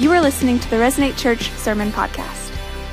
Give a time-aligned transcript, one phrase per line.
[0.00, 2.52] You are listening to the Resonate Church Sermon Podcast.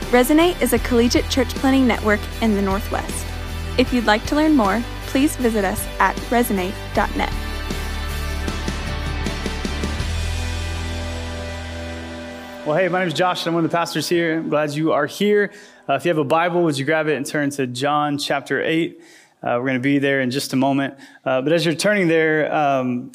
[0.10, 3.28] Resonate is a collegiate church planting network in the Northwest.
[3.78, 7.30] If you'd like to learn more, please visit us at resonate.net.
[12.66, 14.40] Well, hey, my name is Josh, and I'm one of the pastors here.
[14.40, 15.52] I'm glad you are here.
[15.88, 18.64] Uh, if you have a Bible, would you grab it and turn to John chapter
[18.64, 19.00] 8?
[19.00, 19.04] Uh,
[19.44, 20.96] we're going to be there in just a moment.
[21.24, 23.12] Uh, but as you're turning there, um,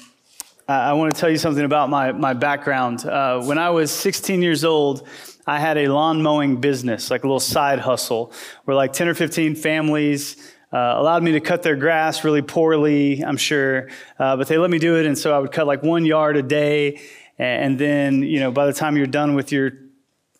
[0.71, 3.05] I want to tell you something about my, my background.
[3.05, 5.07] Uh, when I was 16 years old,
[5.45, 8.33] I had a lawn mowing business, like a little side hustle,
[8.65, 10.37] where like 10 or 15 families
[10.73, 13.89] uh, allowed me to cut their grass really poorly, I'm sure,
[14.21, 15.07] uh, but they let me do it.
[15.07, 17.01] And so I would cut like one yard a day.
[17.37, 19.73] And then, you know, by the time you're done with your,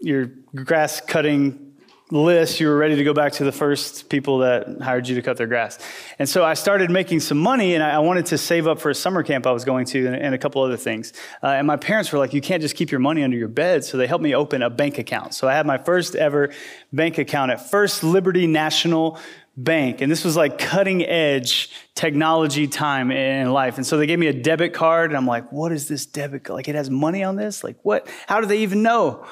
[0.01, 1.70] your grass cutting
[2.11, 5.23] list, you were ready to go back to the first people that hired you to
[5.23, 5.79] cut their grass.
[6.19, 8.95] And so I started making some money and I wanted to save up for a
[8.95, 11.13] summer camp I was going to and, a couple other things.
[11.43, 13.85] Uh, and my parents were like, you can't just keep your money under your bed.
[13.85, 15.35] So they helped me open a bank account.
[15.35, 16.51] So I had my first ever
[16.93, 19.19] bank account at First Liberty National
[19.57, 20.01] Bank.
[20.01, 23.77] And this was like cutting edge technology time in life.
[23.77, 26.49] And so they gave me a debit card and I'm like, what is this debit?
[26.49, 27.63] Like it has money on this?
[27.63, 28.09] Like what?
[28.27, 29.27] How do they even know?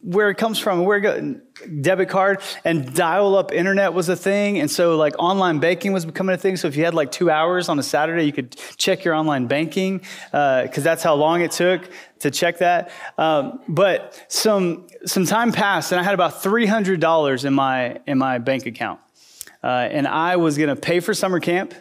[0.00, 1.36] Where it comes from, where goes,
[1.82, 4.58] debit card and dial up internet was a thing.
[4.58, 6.56] And so like online banking was becoming a thing.
[6.56, 9.48] So if you had like two hours on a Saturday, you could check your online
[9.48, 12.90] banking, because uh, that's how long it took to check that.
[13.18, 18.38] Um, but some, some time passed and I had about $300 in my, in my
[18.38, 19.00] bank account.
[19.62, 21.74] Uh, and I was going to pay for summer camp.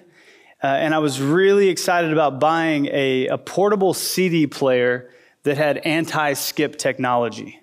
[0.61, 5.09] Uh, and I was really excited about buying a, a portable CD player
[5.43, 7.58] that had anti skip technology.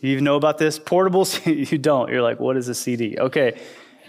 [0.00, 0.78] You even know about this?
[0.78, 1.44] Portables?
[1.70, 2.10] you don't.
[2.10, 3.18] You're like, what is a CD?
[3.18, 3.60] Okay.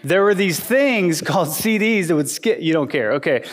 [0.03, 2.61] There were these things called CDs that would skip.
[2.61, 3.13] You don't care.
[3.13, 3.43] Okay.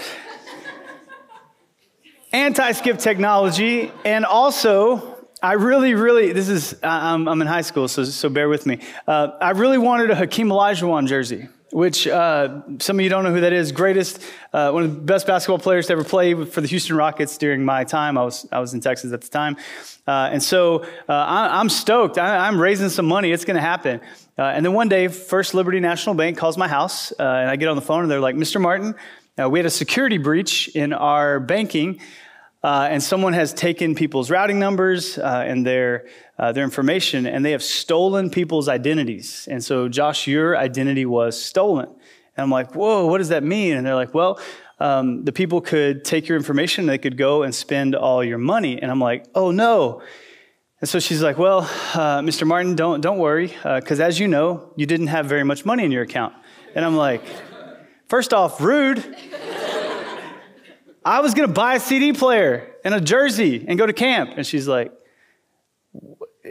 [2.32, 3.90] Anti skip technology.
[4.04, 8.48] And also, I really, really, this is, I'm, I'm in high school, so, so bear
[8.48, 8.80] with me.
[9.06, 13.32] Uh, I really wanted a Hakeem Olajuwon jersey which uh, some of you don't know
[13.32, 13.72] who that is.
[13.72, 17.38] Greatest, uh, one of the best basketball players to ever play for the Houston Rockets
[17.38, 18.16] during my time.
[18.16, 19.56] I was I was in Texas at the time,
[20.06, 22.18] uh, and so uh, I, am stoked.
[22.18, 23.32] I, am raising some money.
[23.32, 24.00] It's going to happen.
[24.38, 27.56] Uh, and then one day, First Liberty National Bank calls my house, uh, and I
[27.56, 28.60] get on the phone, and they're like, "Mr.
[28.60, 28.94] Martin,
[29.50, 32.00] we had a security breach in our banking."
[32.62, 36.06] And someone has taken people's routing numbers and their,
[36.38, 39.48] uh, their information, and they have stolen people's identities.
[39.50, 41.86] And so, Josh, your identity was stolen.
[41.88, 43.76] And I'm like, whoa, what does that mean?
[43.76, 44.38] And they're like, well,
[44.78, 48.80] um, the people could take your information, they could go and spend all your money.
[48.80, 50.02] And I'm like, oh no.
[50.80, 51.60] And so she's like, well,
[51.94, 52.46] uh, Mr.
[52.46, 55.84] Martin, don't, don't worry, because uh, as you know, you didn't have very much money
[55.84, 56.34] in your account.
[56.74, 57.22] And I'm like,
[58.08, 59.02] first off, rude.
[61.02, 64.32] I was going to buy a CD player and a jersey and go to camp.
[64.36, 64.92] And she's like,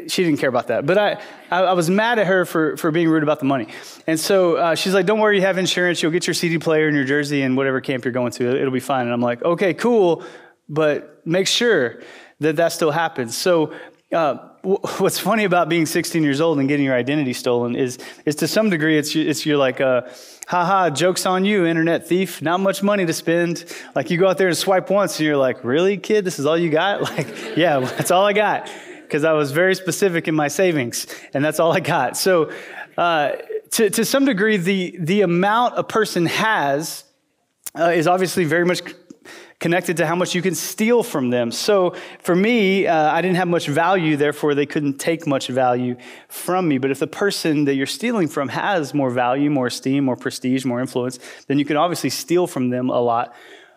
[0.07, 0.85] she didn't care about that.
[0.85, 3.67] But I, I, was mad at her for, for being rude about the money.
[4.07, 6.01] And so uh, she's like, don't worry, you have insurance.
[6.01, 8.59] You'll get your CD player and your jersey and whatever camp you're going to.
[8.59, 9.05] It'll be fine.
[9.05, 10.23] And I'm like, okay, cool.
[10.67, 12.01] But make sure
[12.39, 13.37] that that still happens.
[13.37, 13.73] So
[14.11, 18.35] uh, what's funny about being 16 years old and getting your identity stolen is, is
[18.37, 20.03] to some degree, it's, it's you're like, uh,
[20.47, 22.41] haha, joke's on you, internet thief.
[22.41, 23.65] Not much money to spend.
[23.95, 26.25] Like you go out there and swipe once and you're like, really, kid?
[26.25, 27.01] This is all you got?
[27.15, 28.69] Like, yeah, that's all I got.
[29.07, 32.17] Because I was very specific in my savings and that's all I got.
[32.17, 32.51] So,
[32.97, 33.33] uh,
[33.71, 37.03] to, to some degree, the, the amount a person has
[37.77, 38.81] uh, is obviously very much
[39.59, 41.51] connected to how much you can steal from them.
[41.51, 45.95] So for me, uh, I didn't have much value, therefore they couldn't take much value
[46.27, 46.77] from me.
[46.77, 50.65] But if the person that you're stealing from has more value, more esteem, more prestige,
[50.65, 53.33] more influence, then you can obviously steal from them a lot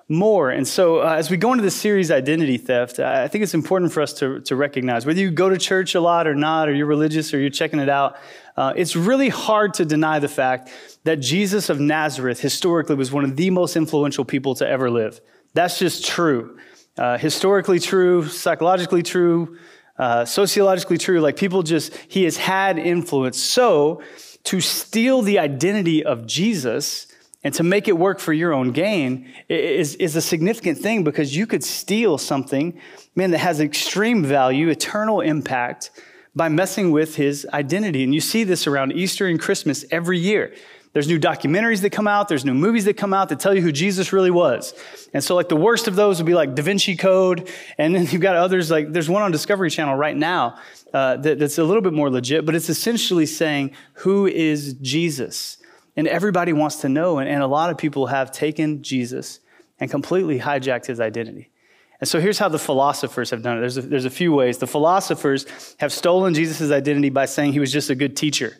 [0.08, 0.48] more.
[0.48, 3.92] And so, uh, as we go into the series Identity Theft, I think it's important
[3.92, 6.72] for us to, to recognize whether you go to church a lot or not, or
[6.72, 8.16] you're religious or you're checking it out,
[8.56, 10.70] uh, it's really hard to deny the fact
[11.04, 15.20] that Jesus of Nazareth historically was one of the most influential people to ever live.
[15.52, 16.58] That's just true.
[16.96, 19.58] Uh, historically true, psychologically true,
[19.98, 21.20] uh, sociologically true.
[21.20, 23.38] Like people just, he has had influence.
[23.38, 24.02] So
[24.44, 27.06] to steal the identity of Jesus
[27.44, 31.36] and to make it work for your own gain is, is a significant thing because
[31.36, 32.80] you could steal something,
[33.14, 35.90] man, that has extreme value, eternal impact
[36.34, 38.02] by messing with his identity.
[38.02, 40.52] And you see this around Easter and Christmas every year.
[40.94, 42.28] There's new documentaries that come out.
[42.28, 44.74] There's new movies that come out that tell you who Jesus really was.
[45.12, 47.48] And so, like, the worst of those would be like Da Vinci Code.
[47.76, 50.58] And then you've got others, like, there's one on Discovery Channel right now
[50.92, 55.58] uh, that, that's a little bit more legit, but it's essentially saying, who is Jesus?
[55.98, 57.18] And everybody wants to know.
[57.18, 59.40] And, and a lot of people have taken Jesus
[59.80, 61.50] and completely hijacked his identity.
[61.98, 63.60] And so here's how the philosophers have done it.
[63.62, 64.58] There's a, there's a few ways.
[64.58, 65.44] The philosophers
[65.80, 68.56] have stolen Jesus' identity by saying he was just a good teacher.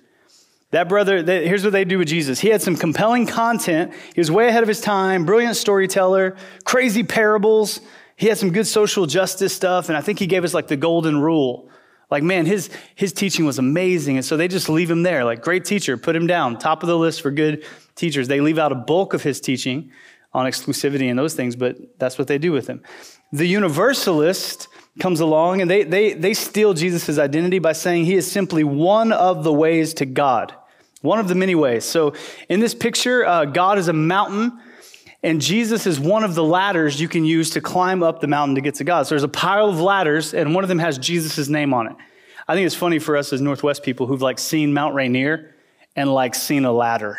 [0.73, 2.41] That brother, they, here's what they do with Jesus.
[2.41, 3.95] He had some compelling content.
[4.15, 7.81] He was way ahead of his time, brilliant storyteller, crazy parables.
[8.17, 9.89] He had some good social justice stuff.
[9.89, 11.71] And I think he gave us like the golden rule.
[12.11, 14.17] Like, man, his, his teaching was amazing.
[14.17, 15.25] And so they just leave him there.
[15.25, 17.65] Like, great teacher, put him down, top of the list for good
[17.95, 18.29] teachers.
[18.29, 19.91] They leave out a bulk of his teaching
[20.33, 22.83] on exclusivity and those things, but that's what they do with him.
[23.33, 24.69] The universalist
[25.01, 29.13] comes along and they, they, they steal Jesus' identity by saying he is simply one
[29.13, 30.55] of the ways to God,
[31.03, 31.85] one of the many ways.
[31.85, 32.15] So
[32.49, 34.59] in this picture, uh, God is a mountain
[35.23, 38.55] and Jesus is one of the ladders you can use to climb up the mountain
[38.55, 39.07] to get to God.
[39.07, 41.97] So there's a pile of ladders and one of them has Jesus' name on it.
[42.47, 45.55] I think it's funny for us as Northwest people who've like seen Mount Rainier
[45.97, 47.19] and like seen a ladder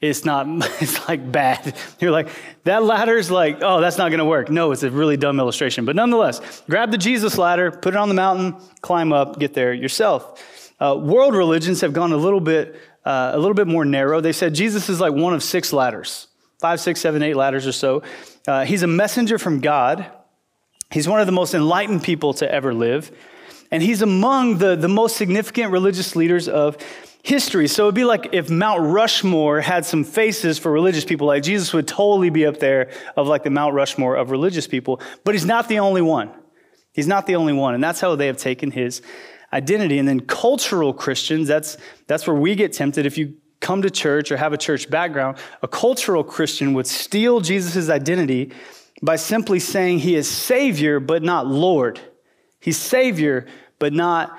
[0.00, 0.46] it's not,
[0.80, 1.74] it's like bad.
[1.98, 2.28] You're like,
[2.64, 4.50] that ladder is like, oh, that's not going to work.
[4.50, 5.84] No, it's a really dumb illustration.
[5.84, 9.72] But nonetheless, grab the Jesus ladder, put it on the mountain, climb up, get there
[9.72, 10.72] yourself.
[10.80, 14.20] Uh, world religions have gone a little bit, uh, a little bit more narrow.
[14.20, 16.28] They said Jesus is like one of six ladders,
[16.60, 18.02] five, six, seven, eight ladders or so.
[18.46, 20.06] Uh, he's a messenger from God.
[20.90, 23.10] He's one of the most enlightened people to ever live.
[23.70, 26.76] And he's among the, the most significant religious leaders of
[27.22, 27.68] history.
[27.68, 31.72] So it'd be like if Mount Rushmore had some faces for religious people, like Jesus
[31.72, 35.00] would totally be up there of like the Mount Rushmore of religious people.
[35.24, 36.30] But he's not the only one.
[36.92, 37.74] He's not the only one.
[37.74, 39.00] And that's how they have taken his
[39.52, 39.98] identity.
[39.98, 43.06] And then cultural Christians, that's, that's where we get tempted.
[43.06, 47.40] If you come to church or have a church background, a cultural Christian would steal
[47.40, 48.52] Jesus' identity
[49.02, 52.00] by simply saying he is Savior, but not Lord.
[52.58, 53.46] He's Savior,
[53.78, 54.38] but not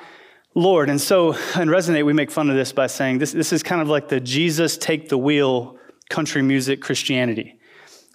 [0.53, 0.89] Lord.
[0.89, 3.81] And so in Resonate, we make fun of this by saying this, this is kind
[3.81, 5.77] of like the Jesus take the wheel
[6.09, 7.59] country music Christianity.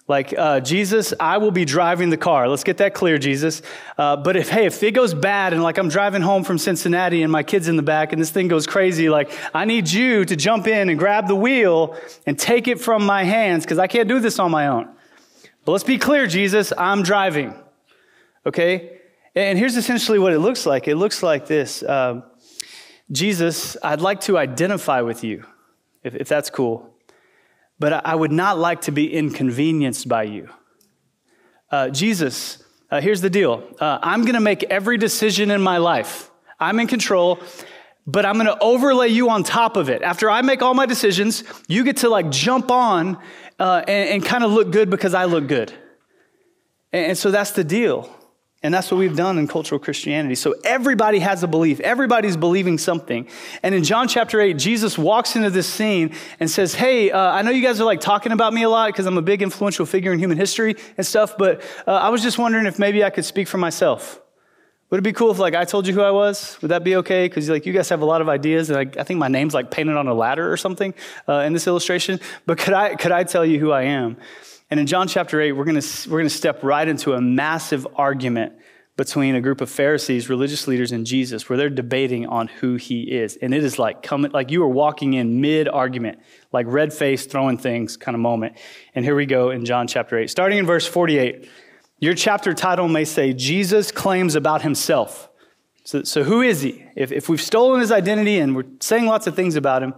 [0.07, 2.47] Like, uh, Jesus, I will be driving the car.
[2.47, 3.61] Let's get that clear, Jesus.
[3.97, 7.23] Uh, but if, hey, if it goes bad and like I'm driving home from Cincinnati
[7.23, 10.23] and my kid's in the back and this thing goes crazy, like I need you
[10.23, 13.87] to jump in and grab the wheel and take it from my hands because I
[13.87, 14.87] can't do this on my own.
[15.65, 17.53] But let's be clear, Jesus, I'm driving.
[18.45, 18.99] Okay?
[19.35, 22.23] And here's essentially what it looks like it looks like this um,
[23.11, 25.45] Jesus, I'd like to identify with you,
[26.03, 26.96] if, if that's cool,
[27.79, 30.49] but I would not like to be inconvenienced by you.
[31.71, 35.77] Uh, Jesus, uh, here's the deal uh, I'm going to make every decision in my
[35.77, 37.39] life, I'm in control.
[38.09, 40.01] But I'm to overlay you on top of it.
[40.01, 43.21] After I make all my decisions, you get to like jump on
[43.59, 45.73] uh, and, and kind of look good because I look good.
[46.93, 48.09] And, and so that's the deal.
[48.67, 50.35] And that's what we've done in cultural Christianity.
[50.35, 51.79] So everybody has a belief.
[51.79, 53.29] Everybody's believing something.
[53.63, 57.43] And in John chapter 8, Jesus walks into this scene and says, Hey, uh, I
[57.43, 59.85] know you guys are like talking about me a lot because I'm a big influential
[59.85, 63.09] figure in human history and stuff, but uh, I was just wondering if maybe I
[63.09, 64.19] could speak for myself.
[64.89, 66.61] Would it be cool if like I told you who I was?
[66.61, 67.29] Would that be okay?
[67.29, 69.53] Because like you guys have a lot of ideas, and I, I think my name's
[69.53, 70.93] like painted on a ladder or something
[71.29, 72.19] uh, in this illustration.
[72.45, 74.17] But could I could I tell you who I am?
[74.69, 77.21] And in John chapter 8, we're going to we're going to step right into a
[77.21, 78.53] massive argument
[78.97, 83.03] between a group of Pharisees, religious leaders, and Jesus, where they're debating on who he
[83.03, 83.37] is.
[83.37, 86.19] And it is like coming, like you are walking in mid argument,
[86.51, 88.57] like red face, throwing things kind of moment.
[88.95, 90.29] And here we go in John chapter 8.
[90.29, 91.47] Starting in verse 48,
[91.99, 95.29] your chapter title may say, Jesus claims about himself.
[95.83, 96.83] So, so who is he?
[96.95, 99.93] If, if we've stolen his identity and we're saying lots of things about him,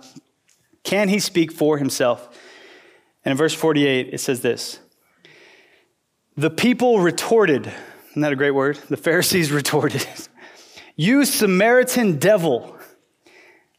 [0.84, 2.30] can he speak for himself?
[3.26, 4.80] And in verse 48, it says this
[6.36, 7.72] The people retorted,
[8.12, 8.78] isn't that a great word?
[8.90, 10.06] The Pharisees retorted,
[10.96, 12.76] You Samaritan devil.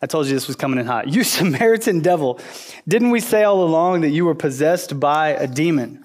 [0.03, 1.09] I told you this was coming in hot.
[1.09, 2.41] You Samaritan devil.
[2.89, 6.05] Didn't we say all along that you were possessed by a demon?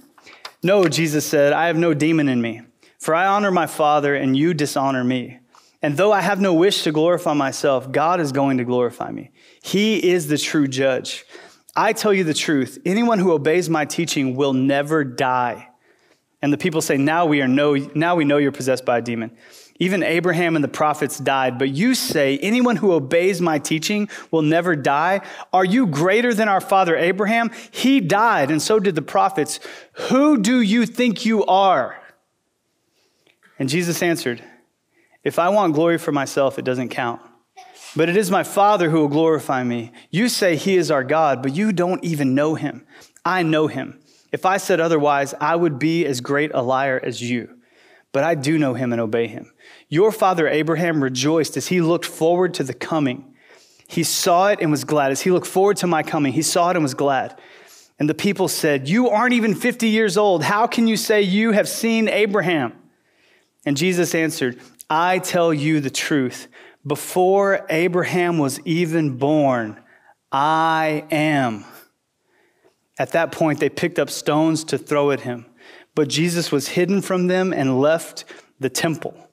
[0.61, 2.61] No, Jesus said, I have no demon in me.
[2.99, 5.39] For I honor my Father, and you dishonor me.
[5.81, 9.29] And though I have no wish to glorify myself, God is going to glorify me.
[9.61, 11.23] He is the true judge.
[11.75, 15.69] I tell you the truth anyone who obeys my teaching will never die.
[16.41, 19.01] And the people say, Now we, are know, now we know you're possessed by a
[19.01, 19.35] demon.
[19.77, 24.41] Even Abraham and the prophets died, but you say, Anyone who obeys my teaching will
[24.41, 25.21] never die.
[25.51, 27.51] Are you greater than our father Abraham?
[27.71, 29.59] He died, and so did the prophets.
[30.09, 31.99] Who do you think you are?
[33.59, 34.43] And Jesus answered,
[35.23, 37.21] If I want glory for myself, it doesn't count.
[37.95, 39.91] But it is my Father who will glorify me.
[40.09, 42.85] You say he is our God, but you don't even know him.
[43.23, 43.99] I know him.
[44.31, 47.57] If I said otherwise, I would be as great a liar as you.
[48.11, 49.51] But I do know him and obey him.
[49.87, 53.33] Your father Abraham rejoiced as he looked forward to the coming.
[53.87, 55.11] He saw it and was glad.
[55.11, 57.39] As he looked forward to my coming, he saw it and was glad.
[57.99, 60.43] And the people said, You aren't even 50 years old.
[60.43, 62.73] How can you say you have seen Abraham?
[63.65, 64.59] And Jesus answered,
[64.89, 66.47] I tell you the truth.
[66.85, 69.81] Before Abraham was even born,
[70.31, 71.65] I am.
[72.97, 75.45] At that point, they picked up stones to throw at him.
[75.95, 78.25] But Jesus was hidden from them and left
[78.59, 79.24] the temple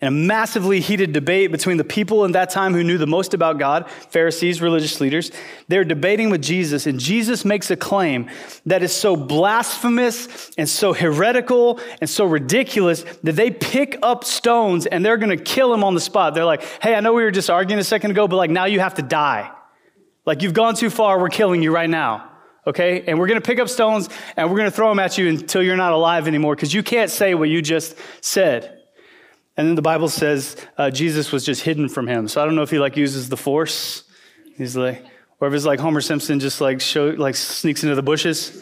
[0.00, 3.34] in a massively heated debate between the people in that time who knew the most
[3.34, 5.30] about God, Pharisees, religious leaders.
[5.68, 8.30] They're debating with Jesus, and Jesus makes a claim
[8.64, 14.86] that is so blasphemous and so heretical and so ridiculous that they pick up stones
[14.86, 16.34] and they're going to kill him on the spot.
[16.34, 18.64] They're like, hey, I know we were just arguing a second ago, but like now
[18.64, 19.50] you have to die.
[20.24, 22.30] Like you've gone too far, we're killing you right now.
[22.66, 23.02] Okay?
[23.06, 25.28] And we're going to pick up stones and we're going to throw them at you
[25.28, 28.79] until you're not alive anymore because you can't say what you just said.
[29.60, 32.28] And then the Bible says uh, Jesus was just hidden from him.
[32.28, 34.04] So I don't know if he like uses the force.
[34.56, 35.04] He's like,
[35.38, 38.58] or if it's like Homer Simpson just like show, like sneaks into the bushes.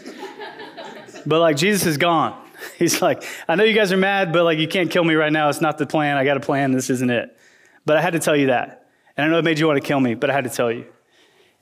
[1.25, 2.37] but like Jesus is gone.
[2.81, 5.33] He's like, I know you guys are mad, but like you can't kill me right
[5.33, 5.49] now.
[5.49, 6.17] It's not the plan.
[6.17, 6.73] I got a plan.
[6.73, 7.38] This isn't it.
[7.87, 8.88] But I had to tell you that.
[9.17, 10.73] And I know it made you want to kill me, but I had to tell
[10.73, 10.85] you.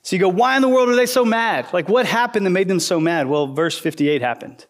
[0.01, 1.71] So you go, why in the world are they so mad?
[1.73, 3.27] Like what happened that made them so mad?
[3.27, 4.65] Well, verse 58 happened.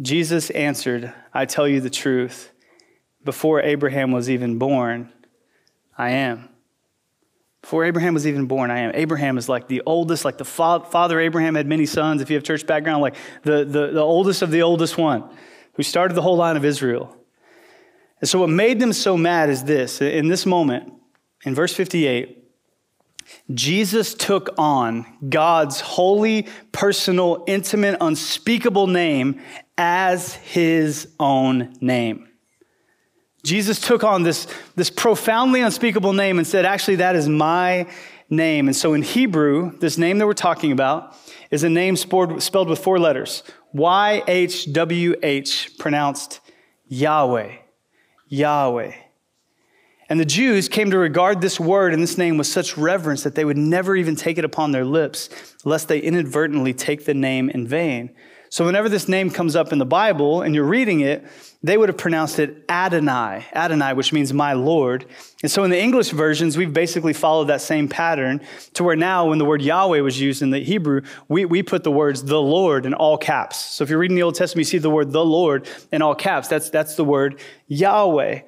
[0.00, 2.52] Jesus answered, I tell you the truth
[3.26, 5.12] before Abraham was even born,
[5.98, 6.48] I am.
[7.60, 8.92] Before Abraham was even born, I am.
[8.94, 12.22] Abraham is like the oldest, like the father Abraham had many sons.
[12.22, 15.28] If you have church background, like the, the, the oldest of the oldest one
[15.74, 17.14] who started the whole line of Israel.
[18.20, 20.92] And so, what made them so mad is this in this moment,
[21.44, 22.44] in verse 58,
[23.52, 29.40] Jesus took on God's holy, personal, intimate, unspeakable name
[29.76, 32.28] as his own name.
[33.46, 37.86] Jesus took on this, this profoundly unspeakable name and said, Actually, that is my
[38.28, 38.66] name.
[38.66, 41.16] And so in Hebrew, this name that we're talking about
[41.52, 46.40] is a name spelled with four letters Y H W H, pronounced
[46.88, 47.52] Yahweh.
[48.28, 48.92] Yahweh.
[50.08, 53.36] And the Jews came to regard this word and this name with such reverence that
[53.36, 55.28] they would never even take it upon their lips,
[55.64, 58.14] lest they inadvertently take the name in vain.
[58.48, 61.26] So, whenever this name comes up in the Bible and you're reading it,
[61.66, 65.04] they would have pronounced it Adonai, Adonai, which means my Lord.
[65.42, 68.40] And so in the English versions, we've basically followed that same pattern
[68.74, 71.82] to where now when the word Yahweh was used in the Hebrew, we, we put
[71.82, 73.56] the words the Lord in all caps.
[73.56, 76.14] So if you're reading the Old Testament, you see the word the Lord in all
[76.14, 76.46] caps.
[76.46, 78.42] That's, that's the word Yahweh.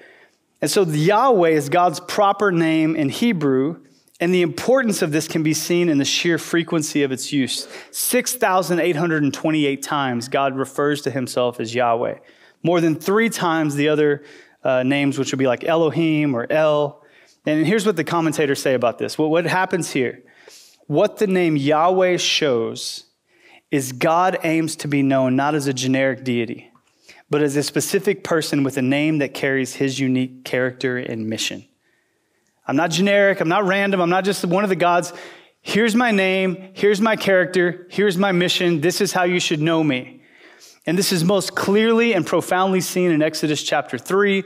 [0.60, 3.80] And so Yahweh is God's proper name in Hebrew.
[4.20, 7.68] And the importance of this can be seen in the sheer frequency of its use.
[7.92, 12.18] 6,828 times God refers to himself as Yahweh
[12.62, 14.22] more than three times the other
[14.64, 17.02] uh, names, which would be like Elohim or El.
[17.46, 19.18] And here's what the commentators say about this.
[19.18, 20.22] Well, what happens here?
[20.86, 23.04] What the name Yahweh shows
[23.70, 26.70] is God aims to be known not as a generic deity,
[27.30, 31.67] but as a specific person with a name that carries his unique character and mission.
[32.68, 35.14] I'm not generic, I'm not random, I'm not just one of the gods.
[35.62, 39.82] Here's my name, here's my character, here's my mission, this is how you should know
[39.82, 40.22] me.
[40.86, 44.44] And this is most clearly and profoundly seen in Exodus chapter 3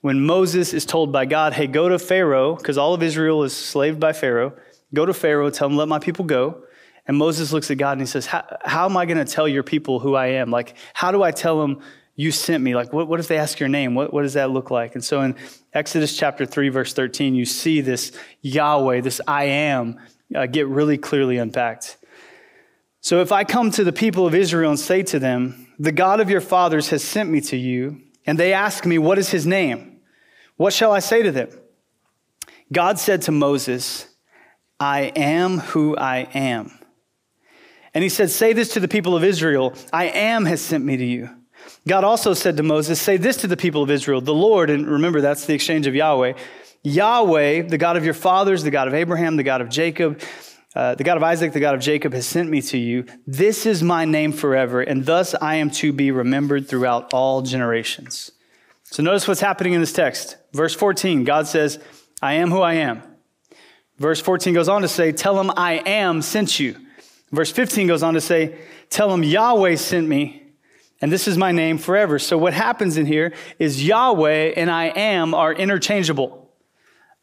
[0.00, 3.54] when Moses is told by God, hey, go to Pharaoh, because all of Israel is
[3.54, 4.54] slaved by Pharaoh.
[4.94, 6.62] Go to Pharaoh, tell him, let my people go.
[7.06, 9.48] And Moses looks at God and he says, How, how am I going to tell
[9.48, 10.50] your people who I am?
[10.50, 11.80] Like, how do I tell them
[12.18, 12.74] you sent me?
[12.74, 13.94] Like, what, what if they ask your name?
[13.94, 14.96] What, what does that look like?
[14.96, 15.36] And so in
[15.72, 18.10] Exodus chapter 3, verse 13, you see this
[18.42, 20.00] Yahweh, this I am,
[20.34, 21.96] uh, get really clearly unpacked.
[23.00, 26.18] So if I come to the people of Israel and say to them, the God
[26.18, 29.46] of your fathers has sent me to you, and they ask me, What is his
[29.46, 30.00] name?
[30.56, 31.50] What shall I say to them?
[32.72, 34.08] God said to Moses,
[34.80, 36.76] I am who I am.
[37.94, 40.96] And he said, Say this to the people of Israel I am has sent me
[40.96, 41.37] to you.
[41.86, 44.86] God also said to Moses, Say this to the people of Israel the Lord, and
[44.86, 46.34] remember that's the exchange of Yahweh,
[46.82, 50.20] Yahweh, the God of your fathers, the God of Abraham, the God of Jacob,
[50.74, 53.04] uh, the God of Isaac, the God of Jacob, has sent me to you.
[53.26, 58.30] This is my name forever, and thus I am to be remembered throughout all generations.
[58.84, 60.36] So notice what's happening in this text.
[60.52, 61.78] Verse 14, God says,
[62.22, 63.02] I am who I am.
[63.98, 66.76] Verse 14 goes on to say, Tell them I am sent you.
[67.32, 68.58] Verse 15 goes on to say,
[68.88, 70.42] Tell them Yahweh sent me,
[71.00, 72.18] and this is my name forever.
[72.18, 76.48] So what happens in here is Yahweh and I am are interchangeable.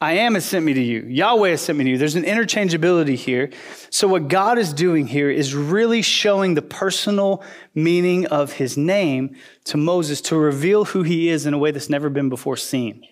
[0.01, 1.01] I am has sent me to you.
[1.03, 1.97] Yahweh has sent me to you.
[1.97, 3.49] There's an interchangeability here.
[3.89, 7.41] So, what God is doing here is really showing the personal
[7.73, 11.89] meaning of his name to Moses to reveal who he is in a way that's
[11.89, 13.07] never been before seen.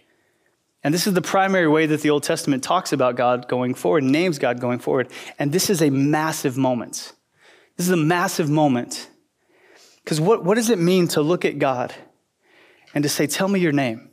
[0.83, 4.03] And this is the primary way that the Old Testament talks about God going forward,
[4.03, 5.07] names God going forward.
[5.39, 7.13] And this is a massive moment.
[7.77, 9.09] This is a massive moment.
[10.03, 11.93] Because what, what does it mean to look at God
[12.93, 14.09] and to say, Tell me your name,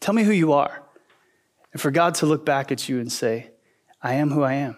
[0.00, 0.82] tell me who you are?
[1.72, 3.50] And for God to look back at you and say,
[4.02, 4.76] I am who I am.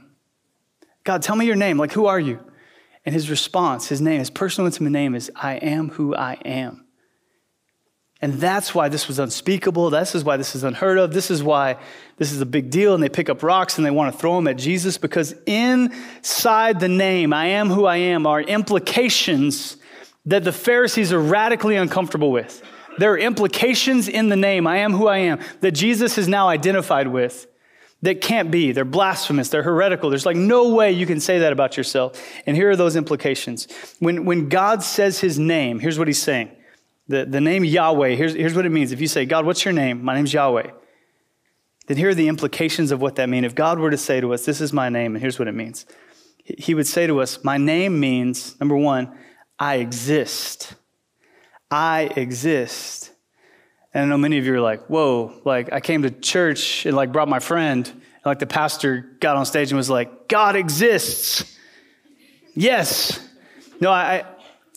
[1.04, 1.78] God, tell me your name.
[1.78, 2.38] Like, who are you?
[3.04, 6.86] And his response, his name, his personal intimate name is, I am who I am.
[8.20, 9.90] And that's why this was unspeakable.
[9.90, 11.12] This is why this is unheard of.
[11.12, 11.76] This is why
[12.18, 12.94] this is a big deal.
[12.94, 16.78] And they pick up rocks and they want to throw them at Jesus because inside
[16.78, 19.76] the name, I am who I am, are implications
[20.26, 22.62] that the Pharisees are radically uncomfortable with.
[22.98, 26.48] There are implications in the name, I am who I am, that Jesus is now
[26.48, 27.46] identified with
[28.02, 28.72] that can't be.
[28.72, 30.10] They're blasphemous, they're heretical.
[30.10, 32.22] There's like no way you can say that about yourself.
[32.46, 33.68] And here are those implications.
[34.00, 36.50] When, when God says his name, here's what he's saying
[37.08, 38.92] the, the name Yahweh, here's, here's what it means.
[38.92, 40.04] If you say, God, what's your name?
[40.04, 40.70] My name's Yahweh.
[41.86, 43.44] Then here are the implications of what that means.
[43.44, 45.52] If God were to say to us, This is my name, and here's what it
[45.52, 45.84] means,
[46.44, 49.16] he would say to us, My name means, number one,
[49.62, 50.74] I exist.
[51.70, 53.12] I exist.
[53.94, 56.96] And I know many of you are like, whoa, like I came to church and
[56.96, 60.56] like brought my friend, and like the pastor got on stage and was like, God
[60.56, 61.56] exists.
[62.56, 63.24] Yes.
[63.80, 64.24] No, I,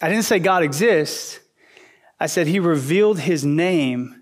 [0.03, 1.39] I didn't say God exists.
[2.19, 4.21] I said he revealed his name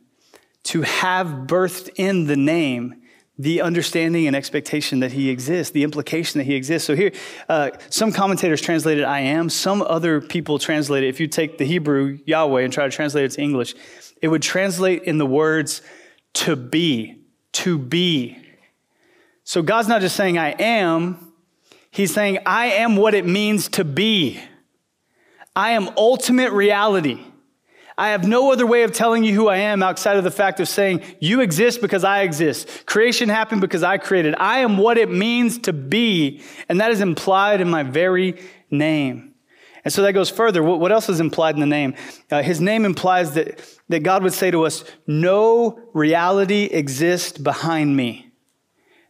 [0.63, 3.01] to have birthed in the name
[3.37, 6.85] the understanding and expectation that he exists, the implication that he exists.
[6.85, 7.11] So here,
[7.49, 11.07] uh, some commentators translated I am, some other people translate it.
[11.07, 13.73] If you take the Hebrew Yahweh and try to translate it to English,
[14.21, 15.81] it would translate in the words
[16.33, 17.23] to be,
[17.53, 18.37] to be.
[19.43, 21.33] So God's not just saying I am,
[21.93, 24.41] He's saying I am what it means to be.
[25.55, 27.23] I am ultimate reality.
[27.97, 30.59] I have no other way of telling you who I am outside of the fact
[30.59, 32.85] of saying, You exist because I exist.
[32.85, 34.35] Creation happened because I created.
[34.37, 39.33] I am what it means to be, and that is implied in my very name.
[39.85, 40.63] And so that goes further.
[40.63, 41.95] What else is implied in the name?
[42.31, 43.59] Uh, his name implies that,
[43.89, 48.31] that God would say to us, No reality exists behind me.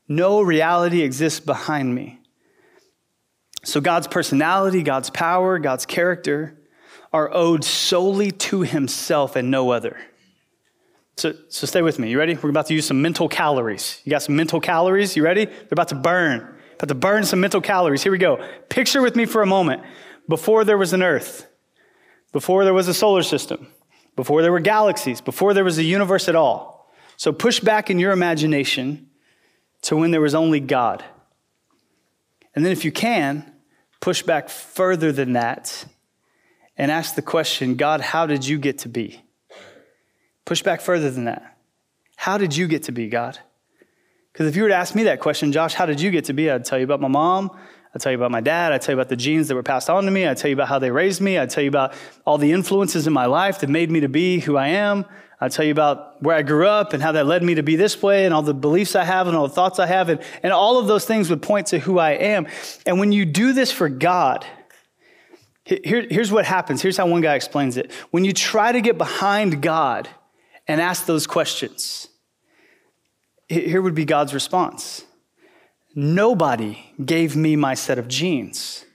[0.07, 2.19] No reality exists behind me.
[3.63, 6.59] So God's personality, God's power, God's character,
[7.13, 9.97] are owed solely to himself and no other.
[11.15, 12.09] So, so stay with me.
[12.09, 12.33] You ready?
[12.33, 14.01] We're about to use some mental calories.
[14.03, 15.15] You got some mental calories?
[15.15, 15.45] You ready?
[15.45, 16.57] They're about to burn.
[16.75, 18.01] About to burn some mental calories.
[18.01, 18.43] Here we go.
[18.69, 19.83] Picture with me for a moment.
[20.27, 21.47] Before there was an earth,
[22.31, 23.67] before there was a solar system,
[24.15, 26.91] before there were galaxies, before there was a universe at all.
[27.17, 29.09] So push back in your imagination
[29.83, 31.03] to when there was only God.
[32.55, 33.51] And then, if you can,
[33.99, 35.85] push back further than that
[36.77, 39.23] and ask the question God, how did you get to be?
[40.45, 41.57] Push back further than that.
[42.15, 43.39] How did you get to be, God?
[44.31, 46.33] Because if you were to ask me that question, Josh, how did you get to
[46.33, 46.49] be?
[46.49, 47.51] I'd tell you about my mom.
[47.93, 48.73] I'd tell you about my dad.
[48.73, 50.25] I'd tell you about the genes that were passed on to me.
[50.25, 51.37] I'd tell you about how they raised me.
[51.37, 51.93] I'd tell you about
[52.25, 55.05] all the influences in my life that made me to be who I am.
[55.39, 57.75] I'd tell you about where I grew up and how that led me to be
[57.75, 60.09] this way and all the beliefs I have and all the thoughts I have.
[60.09, 62.47] And, and all of those things would point to who I am.
[62.85, 64.45] And when you do this for God,
[65.65, 66.81] here, here's what happens.
[66.81, 67.91] Here's how one guy explains it.
[68.11, 70.09] When you try to get behind God
[70.67, 72.07] and ask those questions,
[73.47, 75.05] here would be God's response
[75.95, 78.85] Nobody gave me my set of genes.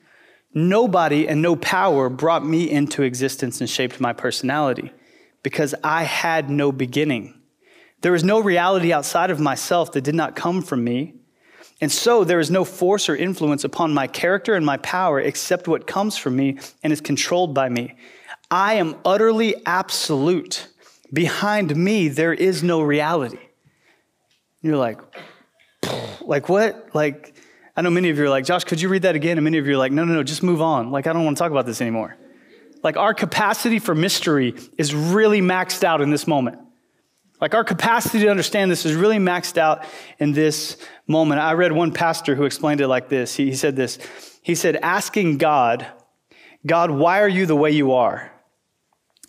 [0.52, 4.92] Nobody and no power brought me into existence and shaped my personality
[5.44, 7.40] because I had no beginning.
[8.00, 11.14] There was no reality outside of myself that did not come from me.
[11.80, 15.68] And so there is no force or influence upon my character and my power except
[15.68, 17.94] what comes from me and is controlled by me.
[18.50, 20.68] I am utterly absolute.
[21.12, 23.38] Behind me, there is no reality.
[24.60, 25.00] You're like,
[26.20, 26.94] like what?
[26.94, 27.34] Like,
[27.76, 29.38] I know many of you are like, Josh, could you read that again?
[29.38, 30.90] And many of you are like, no, no, no, just move on.
[30.90, 32.16] Like, I don't want to talk about this anymore.
[32.82, 36.58] Like, our capacity for mystery is really maxed out in this moment.
[37.40, 39.84] Like our capacity to understand this is really maxed out
[40.18, 41.40] in this moment.
[41.40, 43.36] I read one pastor who explained it like this.
[43.36, 43.98] He, he said this.
[44.42, 45.86] He said, asking God,
[46.66, 48.32] God, why are you the way you are?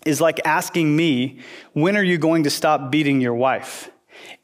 [0.04, 1.40] Is like asking me,
[1.72, 3.90] when are you going to stop beating your wife?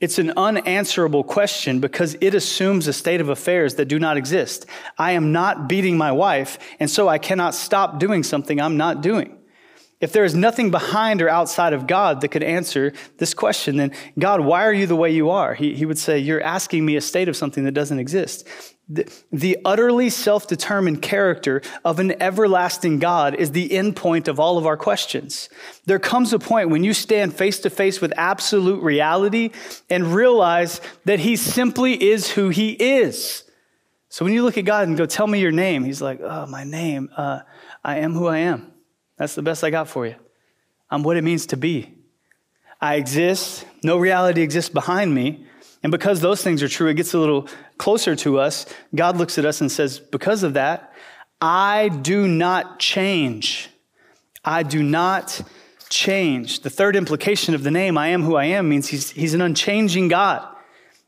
[0.01, 4.67] It's an unanswerable question because it assumes a state of affairs that do not exist.
[4.99, 9.01] I am not beating my wife, and so I cannot stop doing something I'm not
[9.01, 9.39] doing.
[9.99, 13.93] If there is nothing behind or outside of God that could answer this question, then
[14.19, 15.55] God, why are you the way you are?
[15.55, 18.47] He, he would say, You're asking me a state of something that doesn't exist.
[18.89, 24.39] The, the utterly self determined character of an everlasting God is the end point of
[24.39, 25.49] all of our questions.
[25.87, 29.51] There comes a point when you stand face to face with absolute reality
[29.89, 33.45] and realize that He simply is who He is.
[34.11, 36.47] So when you look at God and go, tell me your name, he's like, oh,
[36.47, 37.41] my name, uh,
[37.85, 38.73] I am who I am.
[39.19, 40.17] That's the best I got for you.
[40.91, 41.95] I'm what it means to be.
[42.81, 43.65] I exist.
[43.83, 45.47] No reality exists behind me.
[45.83, 47.49] And because those things are true, it gets a little
[47.79, 48.67] closer to us.
[48.95, 50.93] God looks at us and says, because of that,
[51.41, 53.71] I do not change.
[54.45, 55.43] I do not
[55.89, 56.61] change.
[56.61, 59.41] The third implication of the name, I am who I am, means he's, he's an
[59.41, 60.47] unchanging God.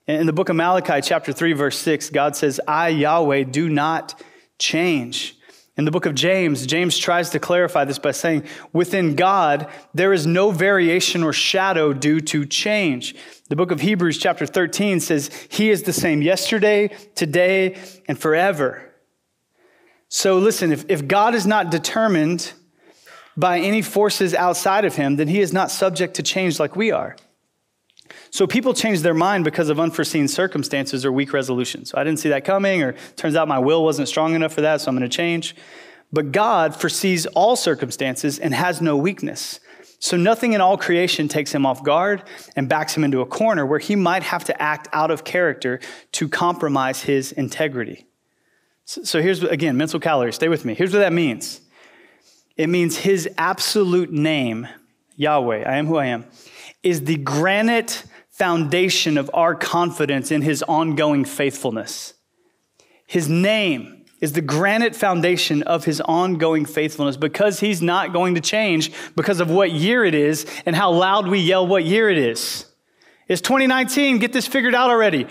[0.07, 4.23] In the book of Malachi, chapter 3, verse 6, God says, I, Yahweh, do not
[4.59, 5.38] change.
[5.79, 10.13] In the book of James, James tries to clarify this by saying, within God, there
[10.13, 13.15] is no variation or shadow due to change.
[13.49, 18.93] The book of Hebrews, chapter 13, says, He is the same yesterday, today, and forever.
[20.09, 22.55] So listen, if, if God is not determined
[23.37, 26.91] by any forces outside of Him, then He is not subject to change like we
[26.91, 27.15] are.
[28.31, 31.91] So people change their mind because of unforeseen circumstances or weak resolutions.
[31.91, 34.61] So I didn't see that coming, or turns out my will wasn't strong enough for
[34.61, 35.57] that, so I'm going to change.
[36.13, 39.61] But God foresees all circumstances and has no weakness.
[40.01, 42.23] So nothing in all creation takes him off guard
[42.55, 45.81] and backs him into a corner where he might have to act out of character
[46.13, 48.07] to compromise his integrity.
[48.85, 50.37] So here's, again, mental calories.
[50.37, 50.75] Stay with me.
[50.75, 51.61] Here's what that means
[52.57, 54.67] it means his absolute name,
[55.17, 56.25] Yahweh, I am who I am,
[56.83, 58.05] is the granite
[58.39, 62.15] foundation of our confidence in his ongoing faithfulness.
[63.05, 68.41] His name is the granite foundation of his ongoing faithfulness because he's not going to
[68.41, 72.19] change because of what year it is and how loud we yell what year it
[72.19, 72.67] is.
[73.27, 74.19] It's 2019.
[74.19, 75.27] Get this figured out already.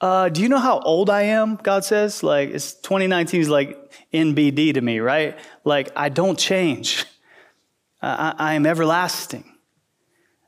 [0.00, 1.56] Uh, do you know how old I am?
[1.56, 2.22] God says.
[2.22, 5.36] Like, it's 2019 is like NBD to me, right?
[5.64, 7.04] Like, I don't change.
[8.00, 9.51] I, I am everlasting.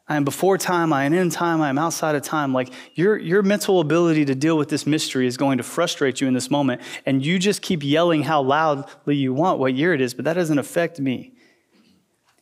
[0.06, 2.52] I am before time, I am in time, I am outside of time.
[2.52, 6.28] Like your, your mental ability to deal with this mystery is going to frustrate you
[6.28, 6.82] in this moment.
[7.06, 10.34] And you just keep yelling how loudly you want what year it is, but that
[10.34, 11.32] doesn't affect me.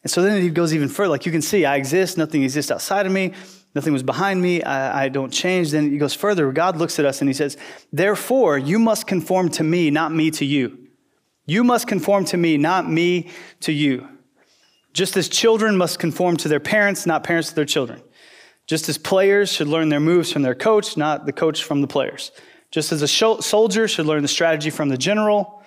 [0.02, 1.10] And so then he goes even further.
[1.10, 3.32] Like you can see, I exist, nothing exists outside of me,
[3.76, 5.70] nothing was behind me, I, I don't change.
[5.70, 6.50] Then he goes further.
[6.50, 7.56] God looks at us and he says,
[7.92, 10.78] Therefore, you must conform to me, not me to you.
[11.46, 14.08] You must conform to me, not me to you.
[14.92, 18.02] Just as children must conform to their parents, not parents to their children.
[18.66, 21.86] Just as players should learn their moves from their coach, not the coach from the
[21.86, 22.30] players.
[22.70, 25.62] Just as a soldier should learn the strategy from the general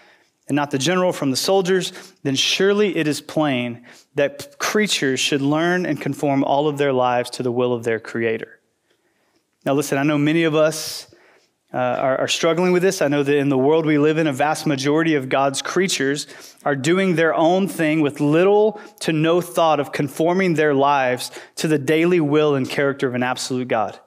[0.47, 1.91] and not the general from the soldiers,
[2.23, 7.29] then surely it is plain that creatures should learn and conform all of their lives
[7.31, 8.59] to the will of their creator.
[9.65, 11.13] Now, listen, I know many of us
[11.75, 13.01] uh, are, are struggling with this.
[13.01, 16.25] I know that in the world we live in, a vast majority of God's creatures
[16.63, 21.67] are doing their own thing with little to no thought of conforming their lives to
[21.67, 23.99] the daily will and character of an absolute God.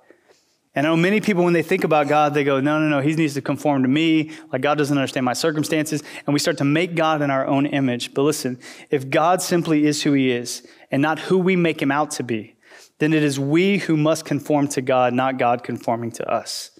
[0.74, 3.00] And I know many people, when they think about God, they go, no, no, no,
[3.00, 4.30] he needs to conform to me.
[4.50, 6.02] Like God doesn't understand my circumstances.
[6.26, 8.14] And we start to make God in our own image.
[8.14, 11.90] But listen, if God simply is who he is and not who we make him
[11.90, 12.56] out to be,
[12.98, 16.77] then it is we who must conform to God, not God conforming to us.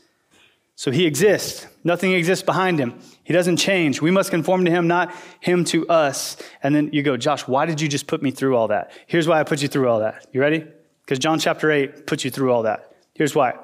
[0.79, 1.67] So he exists.
[1.83, 3.01] Nothing exists behind him.
[3.25, 4.01] He doesn't change.
[4.01, 6.37] We must conform to him, not him to us.
[6.62, 8.93] And then you go, Josh, why did you just put me through all that?
[9.09, 10.29] Here's why I put you through all that.
[10.33, 10.64] You ready?
[11.01, 12.93] Because John chapter 8 puts you through all that.
[13.12, 13.55] Here's why.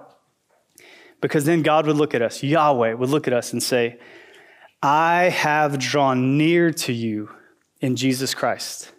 [1.20, 4.00] Because then God would look at us, Yahweh would look at us and say,
[4.82, 7.30] I have drawn near to you
[7.80, 8.90] in Jesus Christ.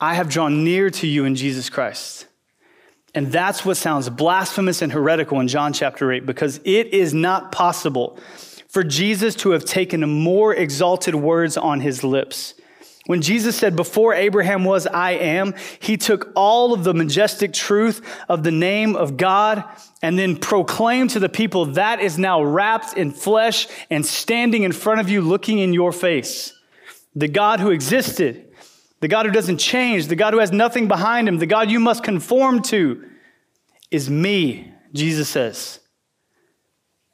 [0.00, 2.26] I have drawn near to you in Jesus Christ.
[3.16, 7.50] And that's what sounds blasphemous and heretical in John chapter 8, because it is not
[7.50, 8.18] possible
[8.68, 12.52] for Jesus to have taken more exalted words on his lips.
[13.06, 18.06] When Jesus said, Before Abraham was, I am, he took all of the majestic truth
[18.28, 19.64] of the name of God
[20.02, 24.72] and then proclaimed to the people, That is now wrapped in flesh and standing in
[24.72, 26.52] front of you, looking in your face.
[27.14, 28.45] The God who existed
[29.00, 31.80] the God who doesn't change, the God who has nothing behind him, the God you
[31.80, 33.04] must conform to
[33.90, 35.80] is me, Jesus says.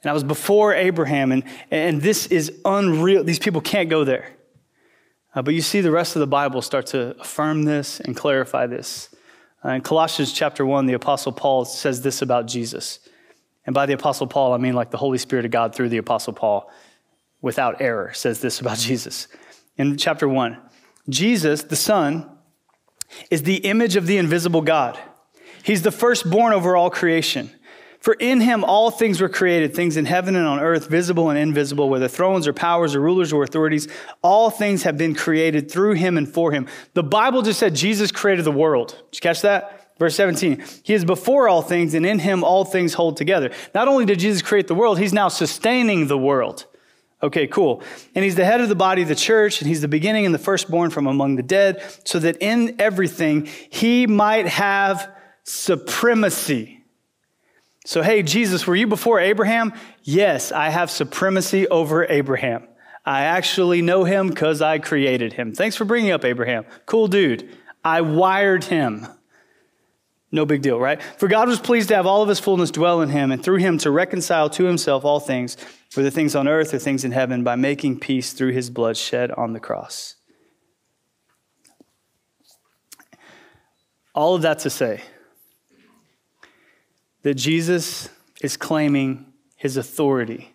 [0.01, 3.23] And I was before Abraham, and, and this is unreal.
[3.23, 4.33] These people can't go there.
[5.35, 8.67] Uh, but you see the rest of the Bible start to affirm this and clarify
[8.67, 9.09] this.
[9.63, 12.99] Uh, in Colossians chapter 1, the Apostle Paul says this about Jesus.
[13.65, 15.97] And by the Apostle Paul, I mean like the Holy Spirit of God through the
[15.97, 16.69] Apostle Paul,
[17.41, 19.27] without error, says this about Jesus.
[19.77, 20.57] In chapter 1,
[21.09, 22.29] Jesus, the Son,
[23.29, 24.99] is the image of the invisible God.
[25.63, 27.51] He's the firstborn over all creation.
[27.99, 31.39] For in him all things were created, things in heaven and on earth, visible and
[31.39, 33.87] invisible, whether thrones or powers or rulers or authorities.
[34.21, 36.67] All things have been created through him and for him.
[36.95, 38.89] The Bible just said Jesus created the world.
[39.11, 39.95] Did you catch that?
[39.99, 40.61] Verse 17.
[40.83, 43.51] He is before all things, and in him all things hold together.
[43.73, 46.65] Not only did Jesus create the world, he's now sustaining the world.
[47.23, 47.81] Okay, cool.
[48.13, 50.35] And he's the head of the body of the church, and he's the beginning and
[50.35, 55.09] the firstborn from among the dead, so that in everything he might have
[55.43, 56.83] supremacy.
[57.85, 59.73] So, hey, Jesus, were you before Abraham?
[60.03, 62.67] Yes, I have supremacy over Abraham.
[63.05, 65.53] I actually know him because I created him.
[65.53, 66.65] Thanks for bringing up Abraham.
[66.85, 67.49] Cool dude.
[67.83, 69.07] I wired him.
[70.31, 71.01] No big deal, right?
[71.17, 73.57] For God was pleased to have all of his fullness dwell in him, and through
[73.57, 75.57] him to reconcile to himself all things,
[75.95, 79.31] whether things on earth or things in heaven, by making peace through his blood shed
[79.31, 80.15] on the cross.
[84.15, 85.01] All of that to say
[87.23, 88.09] that Jesus
[88.41, 90.53] is claiming his authority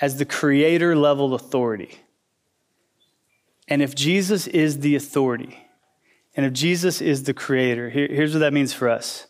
[0.00, 1.98] as the creator level authority.
[3.68, 5.58] And if Jesus is the authority,
[6.36, 9.26] and if Jesus is the creator, here, here's what that means for us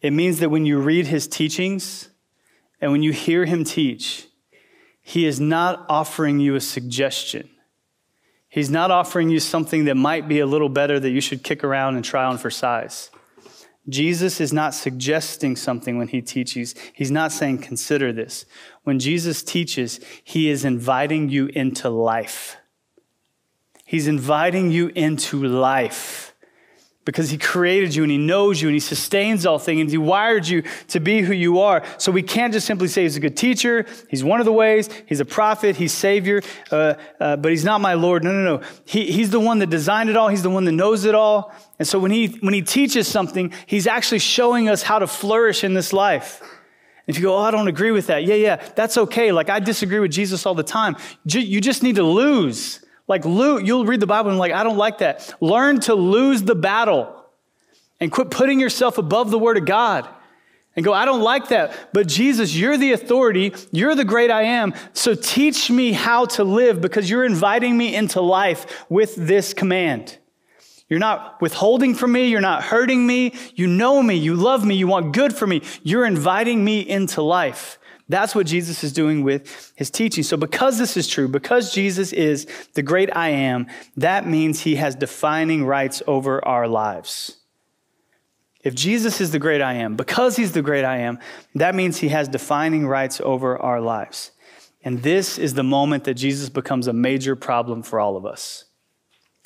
[0.00, 2.08] it means that when you read his teachings
[2.80, 4.26] and when you hear him teach,
[5.02, 7.48] he is not offering you a suggestion.
[8.48, 11.64] He's not offering you something that might be a little better that you should kick
[11.64, 13.10] around and try on for size.
[13.88, 16.74] Jesus is not suggesting something when he teaches.
[16.92, 18.44] He's not saying, consider this.
[18.84, 22.56] When Jesus teaches, he is inviting you into life.
[23.84, 26.34] He's inviting you into life
[27.08, 29.96] because he created you and he knows you and he sustains all things and he
[29.96, 31.82] wired you to be who you are.
[31.96, 34.90] So we can't just simply say he's a good teacher, he's one of the ways,
[35.06, 38.24] he's a prophet, he's savior, uh, uh, but he's not my Lord.
[38.24, 38.66] No, no, no.
[38.84, 41.50] He, he's the one that designed it all, he's the one that knows it all.
[41.78, 45.64] And so when he, when he teaches something, he's actually showing us how to flourish
[45.64, 46.42] in this life.
[47.06, 48.24] If you go, oh, I don't agree with that.
[48.24, 49.32] Yeah, yeah, that's okay.
[49.32, 50.94] Like I disagree with Jesus all the time.
[51.24, 52.84] You just need to lose.
[53.08, 55.34] Like, Luke, you'll read the Bible and like, I don't like that.
[55.40, 57.14] Learn to lose the battle
[57.98, 60.06] and quit putting yourself above the Word of God
[60.76, 61.88] and go, I don't like that.
[61.92, 63.52] But Jesus, you're the authority.
[63.72, 64.74] You're the great I am.
[64.92, 70.16] So teach me how to live because you're inviting me into life with this command.
[70.88, 72.28] You're not withholding from me.
[72.28, 73.34] You're not hurting me.
[73.54, 74.14] You know me.
[74.14, 74.74] You love me.
[74.74, 75.62] You want good for me.
[75.82, 77.77] You're inviting me into life.
[78.08, 80.24] That's what Jesus is doing with his teaching.
[80.24, 83.66] So, because this is true, because Jesus is the great I am,
[83.96, 87.36] that means he has defining rights over our lives.
[88.64, 91.18] If Jesus is the great I am, because he's the great I am,
[91.54, 94.32] that means he has defining rights over our lives.
[94.82, 98.64] And this is the moment that Jesus becomes a major problem for all of us.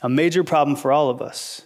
[0.02, 1.62] A major problem for all of us.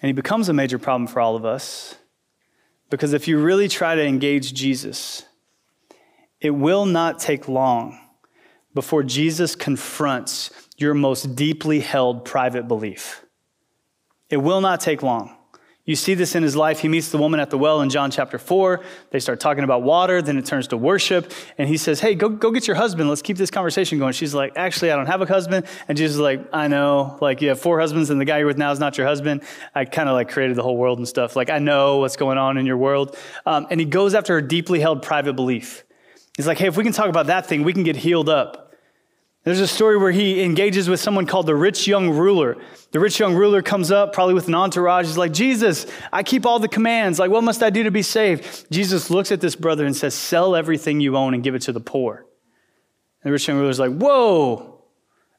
[0.00, 1.96] And he becomes a major problem for all of us
[2.94, 5.24] because if you really try to engage Jesus,
[6.40, 7.98] it will not take long
[8.72, 13.24] before Jesus confronts your most deeply held private belief.
[14.30, 15.36] It will not take long.
[15.86, 16.80] You see this in his life.
[16.80, 18.82] He meets the woman at the well in John chapter 4.
[19.10, 21.30] They start talking about water, then it turns to worship.
[21.58, 23.10] And he says, Hey, go, go get your husband.
[23.10, 24.14] Let's keep this conversation going.
[24.14, 25.66] She's like, Actually, I don't have a husband.
[25.86, 27.18] And Jesus is like, I know.
[27.20, 29.42] Like, you have four husbands, and the guy you're with now is not your husband.
[29.74, 31.36] I kind of like created the whole world and stuff.
[31.36, 33.18] Like, I know what's going on in your world.
[33.44, 35.84] Um, and he goes after her deeply held private belief.
[36.34, 38.63] He's like, Hey, if we can talk about that thing, we can get healed up.
[39.44, 42.56] There's a story where he engages with someone called the rich young ruler.
[42.92, 45.06] The rich young ruler comes up, probably with an entourage.
[45.06, 47.18] He's like, Jesus, I keep all the commands.
[47.18, 48.66] Like, what must I do to be saved?
[48.70, 51.72] Jesus looks at this brother and says, Sell everything you own and give it to
[51.72, 52.24] the poor.
[53.22, 54.82] And the rich young ruler's like, Whoa,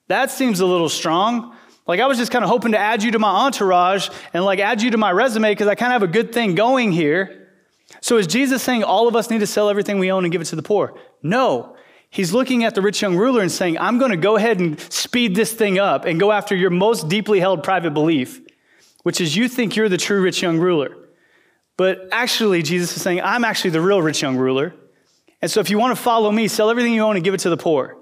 [0.08, 1.56] that seems a little strong.
[1.88, 4.60] Like, I was just kind of hoping to add you to my entourage and like
[4.60, 7.50] add you to my resume because I kind of have a good thing going here.
[8.02, 10.42] So is Jesus saying all of us need to sell everything we own and give
[10.42, 11.00] it to the poor?
[11.24, 11.76] No.
[12.16, 14.80] He's looking at the rich young ruler and saying, I'm going to go ahead and
[14.80, 18.40] speed this thing up and go after your most deeply held private belief,
[19.04, 20.96] which is you think you're the true rich young ruler.
[21.76, 24.74] But actually, Jesus is saying, I'm actually the real rich young ruler.
[25.42, 27.42] And so if you want to follow me, sell everything you own and give it
[27.42, 27.98] to the poor.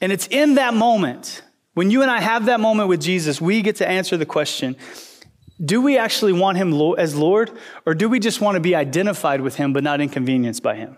[0.00, 1.44] And it's in that moment,
[1.74, 4.74] when you and I have that moment with Jesus, we get to answer the question
[5.64, 9.42] do we actually want him as Lord, or do we just want to be identified
[9.42, 10.96] with him but not inconvenienced by him?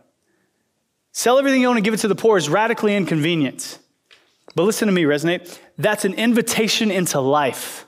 [1.12, 3.79] Sell everything you own and give it to the poor is radically inconvenient.
[4.55, 5.59] But listen to me, resonate.
[5.79, 7.87] That's an invitation into life.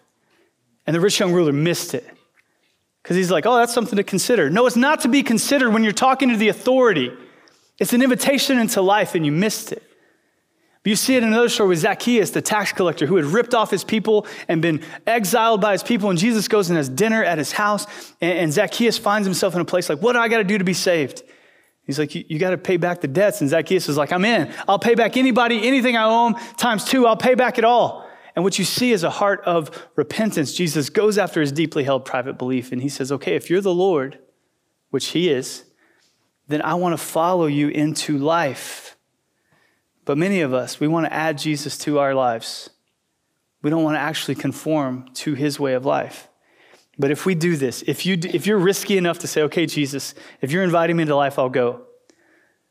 [0.87, 2.09] And the rich young ruler missed it.
[3.03, 4.49] Because he's like, oh, that's something to consider.
[4.49, 7.13] No, it's not to be considered when you're talking to the authority.
[7.79, 9.83] It's an invitation into life, and you missed it.
[10.83, 13.55] But you see it in another story with Zacchaeus, the tax collector, who had ripped
[13.55, 16.11] off his people and been exiled by his people.
[16.11, 17.87] And Jesus goes and has dinner at his house.
[18.21, 20.65] And, Zacchaeus finds himself in a place like, what do I got to do to
[20.65, 21.23] be saved?
[21.85, 23.41] He's like, you, you got to pay back the debts.
[23.41, 24.53] And Zacchaeus is like, I'm in.
[24.69, 27.07] I'll pay back anybody, anything I owe them times two.
[27.07, 28.09] I'll pay back it all.
[28.35, 30.55] And what you see is a heart of repentance.
[30.55, 33.75] Jesus goes after his deeply held private belief and he says, okay, if you're the
[33.75, 34.19] Lord,
[34.91, 35.65] which he is,
[36.49, 38.97] then I want to follow you into life.
[40.05, 42.71] But many of us, we want to add Jesus to our lives.
[43.61, 46.29] We don't want to actually conform to his way of life.
[46.99, 50.15] But if we do this, if, you, if you're risky enough to say, okay, Jesus,
[50.41, 51.87] if you're inviting me into life, I'll go,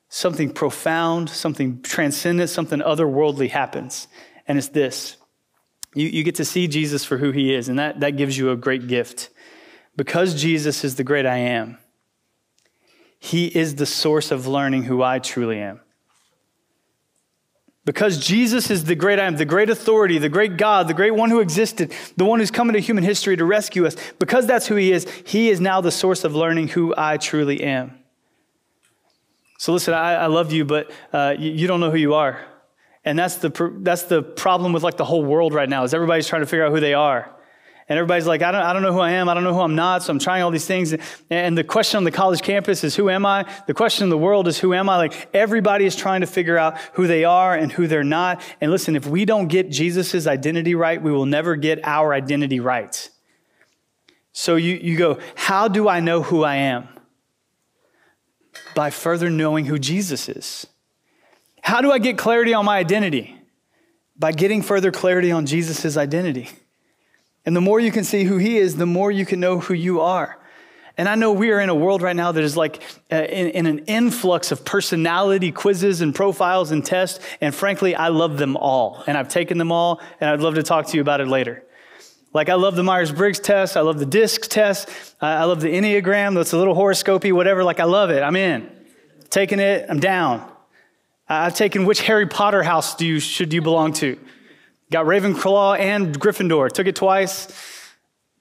[0.10, 4.08] something profound, something transcendent, something otherworldly happens.
[4.48, 5.18] And it's this
[5.94, 8.52] you, you get to see Jesus for who he is, and that, that gives you
[8.52, 9.30] a great gift.
[9.96, 11.78] Because Jesus is the great I am,
[13.20, 15.82] he is the source of learning who I truly am.
[17.84, 21.15] Because Jesus is the great I am, the great authority, the great God, the great
[21.15, 24.67] one who existed, the one who's come into human history to rescue us, because that's
[24.67, 27.98] who he is, he is now the source of learning who I truly am.
[29.58, 32.39] So listen, I, I love you, but uh, you, you don't know who you are.
[33.04, 36.28] And that's the, that's the problem with like the whole world right now is everybody's
[36.28, 37.36] trying to figure out who they are.
[37.89, 39.28] And everybody's like, I don't, I don't know who I am.
[39.28, 40.04] I don't know who I'm not.
[40.04, 40.96] So I'm trying all these things.
[41.30, 43.52] And the question on the college campus is, who am I?
[43.67, 44.98] The question in the world is, who am I?
[44.98, 48.41] Like everybody is trying to figure out who they are and who they're not.
[48.62, 52.60] And listen, if we don't get Jesus' identity right, we will never get our identity
[52.60, 53.10] right.
[54.32, 56.88] So you, you go, how do I know who I am?
[58.74, 60.65] By further knowing who Jesus is.
[61.62, 63.38] How do I get clarity on my identity?
[64.17, 66.50] By getting further clarity on Jesus' identity.
[67.45, 69.73] And the more you can see who he is, the more you can know who
[69.73, 70.38] you are.
[70.97, 73.47] And I know we are in a world right now that is like uh, in,
[73.47, 77.19] in, an influx of personality quizzes and profiles and tests.
[77.39, 79.04] And frankly, I love them all.
[79.08, 81.63] And I've taken them all, and I'd love to talk to you about it later.
[82.34, 83.75] Like, I love the Myers Briggs test.
[83.75, 84.89] I love the DISC test.
[85.19, 86.36] I love the Enneagram.
[86.36, 87.63] That's a little horoscopy, whatever.
[87.63, 88.21] Like, I love it.
[88.21, 88.69] I'm in.
[89.30, 90.49] Taking it, I'm down.
[91.27, 94.19] I've taken which Harry Potter house do you, should you belong to?
[94.91, 96.69] Got Ravenclaw and Gryffindor.
[96.69, 97.47] Took it twice.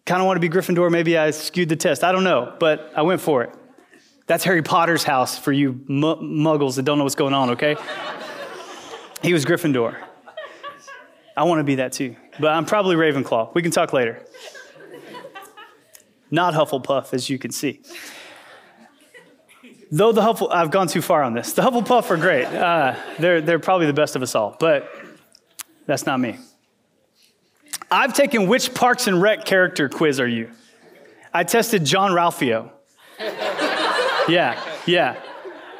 [0.04, 0.90] Kind of want to be Gryffindor.
[0.90, 2.02] Maybe I skewed the test.
[2.02, 3.54] I don't know, but I went for it.
[4.26, 7.76] That's Harry Potter's house for you muggles that don't know what's going on, okay?
[9.22, 9.96] he was Gryffindor.
[11.36, 13.54] I want to be that too, but I'm probably Ravenclaw.
[13.54, 14.24] We can talk later.
[16.32, 17.80] Not Hufflepuff, as you can see.
[19.92, 21.52] Though the Huffle, I've gone too far on this.
[21.52, 22.46] The Hufflepuff are great.
[22.46, 24.88] Uh, they're, they're probably the best of us all, but
[25.90, 26.38] that's not me.
[27.90, 30.48] I've taken which Parks and Rec character quiz are you?
[31.34, 32.70] I tested Jean-Ralphio.
[34.28, 35.20] yeah, yeah.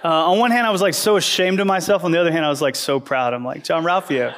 [0.03, 2.03] Uh, on one hand, I was like so ashamed of myself.
[2.03, 3.35] On the other hand, I was like so proud.
[3.35, 4.35] I'm like, Jean-Ralphio.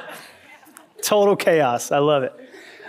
[1.01, 1.91] Total chaos.
[1.91, 2.33] I love it.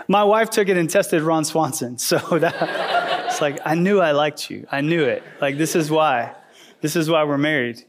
[0.07, 1.97] My wife took it and tested Ron Swanson.
[1.99, 4.66] So that, it's like, I knew I liked you.
[4.70, 5.23] I knew it.
[5.40, 6.35] Like, this is why.
[6.83, 7.83] This is why we're married.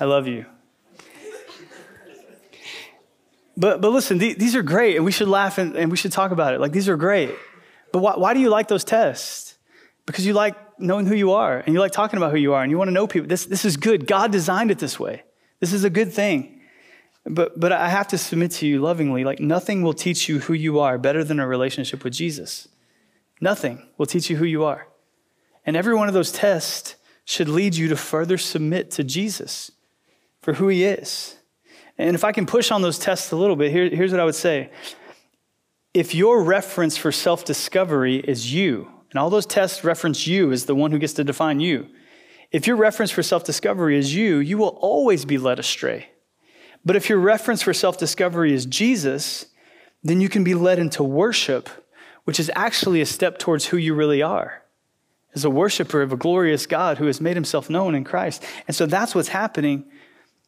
[0.00, 0.44] I love you.
[3.60, 6.12] But, but listen, th- these are great, and we should laugh and, and, we should
[6.12, 6.60] talk about it.
[6.60, 7.30] Like, these are great.
[7.92, 9.58] But why, why do you like those tests?
[10.06, 12.62] Because you like knowing who you are, and you like talking about who you are,
[12.62, 13.28] and you want to know people.
[13.28, 14.06] This, this is good.
[14.06, 15.24] God designed it this way.
[15.58, 16.62] This is a good thing.
[17.26, 20.54] But, but I have to submit to you lovingly like, nothing will teach you who
[20.54, 22.66] you are better than a relationship with Jesus.
[23.42, 24.88] Nothing will teach you who you are.
[25.66, 26.96] And every one of those tests
[27.26, 29.70] should lead you to further submit to Jesus
[30.40, 31.36] for who he is.
[32.00, 34.24] And if I can push on those tests a little bit, here, here's what I
[34.24, 34.70] would say.
[35.92, 40.64] If your reference for self discovery is you, and all those tests reference you as
[40.64, 41.88] the one who gets to define you,
[42.52, 46.08] if your reference for self discovery is you, you will always be led astray.
[46.86, 49.46] But if your reference for self discovery is Jesus,
[50.02, 51.68] then you can be led into worship,
[52.24, 54.62] which is actually a step towards who you really are
[55.34, 58.42] as a worshiper of a glorious God who has made himself known in Christ.
[58.66, 59.84] And so that's what's happening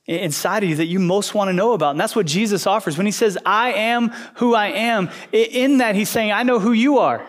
[0.06, 1.92] inside of you that you most want to know about.
[1.92, 2.96] And that's what Jesus offers.
[2.96, 6.72] When he says, I am who I am, in that he's saying, I know who
[6.72, 7.26] you are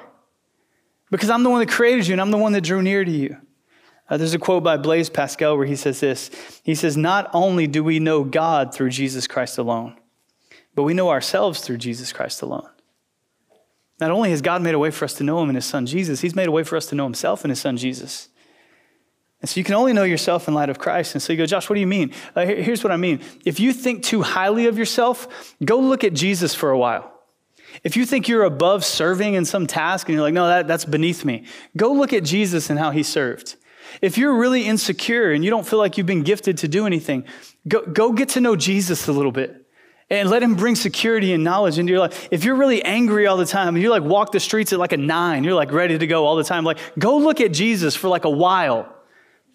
[1.12, 3.12] because I'm the one that created you and I'm the one that drew near to
[3.12, 3.38] you.
[4.10, 6.30] Uh, there's a quote by Blaise Pascal where he says this
[6.64, 9.98] He says, Not only do we know God through Jesus Christ alone,
[10.76, 12.68] but we know ourselves through Jesus Christ alone.
[14.00, 15.86] Not only has God made a way for us to know him in his son
[15.86, 18.30] Jesus, he's made a way for us to know himself in his son Jesus.
[19.44, 21.16] And so you can only know yourself in light of Christ.
[21.16, 22.14] And so you go, Josh, what do you mean?
[22.34, 23.20] Uh, here's what I mean.
[23.44, 27.12] If you think too highly of yourself, go look at Jesus for a while.
[27.84, 30.86] If you think you're above serving in some task and you're like, no, that, that's
[30.86, 31.44] beneath me,
[31.76, 33.58] go look at Jesus and how he served.
[34.02, 37.26] If you're really insecure and you don't feel like you've been gifted to do anything,
[37.68, 39.66] go, go get to know Jesus a little bit
[40.10, 42.30] and let him bring security and knowledge into your life.
[42.32, 44.98] If you're really angry all the time, you like walk the streets at like a
[44.98, 48.08] nine, you're like ready to go all the time, like go look at Jesus for
[48.08, 48.93] like a while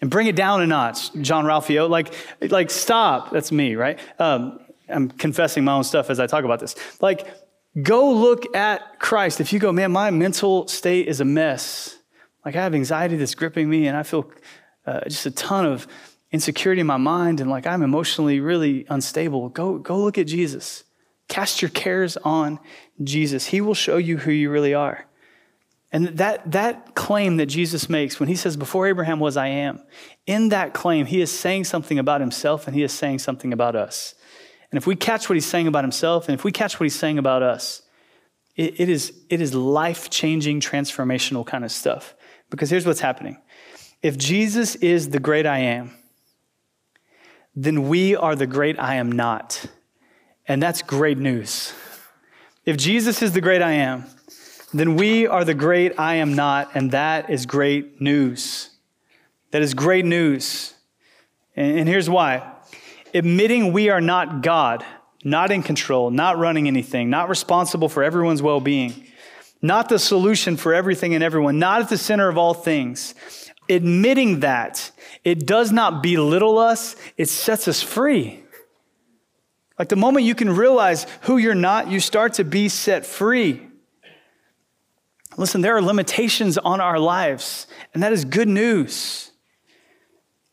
[0.01, 1.89] and bring it down a notch, Jean-Ralphio.
[1.89, 3.31] Like, like stop.
[3.31, 3.99] That's me, right?
[4.19, 6.75] Um, I'm confessing my own stuff as I talk about this.
[7.01, 7.27] Like,
[7.81, 9.41] go look at Christ.
[9.41, 11.97] If you go, man, my mental state is a mess.
[12.45, 14.31] Like, I have anxiety that's gripping me, and I feel
[14.85, 15.87] uh, just a ton of
[16.31, 20.83] insecurity in my mind and like I'm emotionally really unstable, go, go look at Jesus.
[21.27, 22.59] Cast your cares on
[23.03, 23.47] Jesus.
[23.47, 25.05] He will show you who you really are.
[25.91, 29.81] And that, that claim that Jesus makes when he says, Before Abraham was, I am,
[30.27, 33.75] in that claim, he is saying something about himself and he is saying something about
[33.75, 34.13] us.
[34.71, 36.95] And if we catch what he's saying about himself and if we catch what he's
[36.95, 37.81] saying about us,
[38.55, 42.13] it, it is, it is life changing, transformational kind of stuff.
[42.51, 43.37] Because here's what's happening
[44.01, 45.91] if Jesus is the great I am,
[47.55, 49.65] then we are the great I am not.
[50.47, 51.73] And that's great news.
[52.65, 54.05] If Jesus is the great I am,
[54.73, 58.69] then we are the great I am not, and that is great news.
[59.51, 60.73] That is great news.
[61.55, 62.53] And, here's why
[63.13, 64.85] admitting we are not God,
[65.23, 69.07] not in control, not running anything, not responsible for everyone's well being,
[69.61, 73.15] not the solution for everything and everyone, not at the center of all things.
[73.67, 74.91] Admitting that,
[75.23, 78.43] it does not belittle us, it sets us free.
[79.77, 83.68] Like the moment you can realize who you're not, you start to be set free.
[85.39, 89.31] Listen, there are limitations on our lives, and that is good news.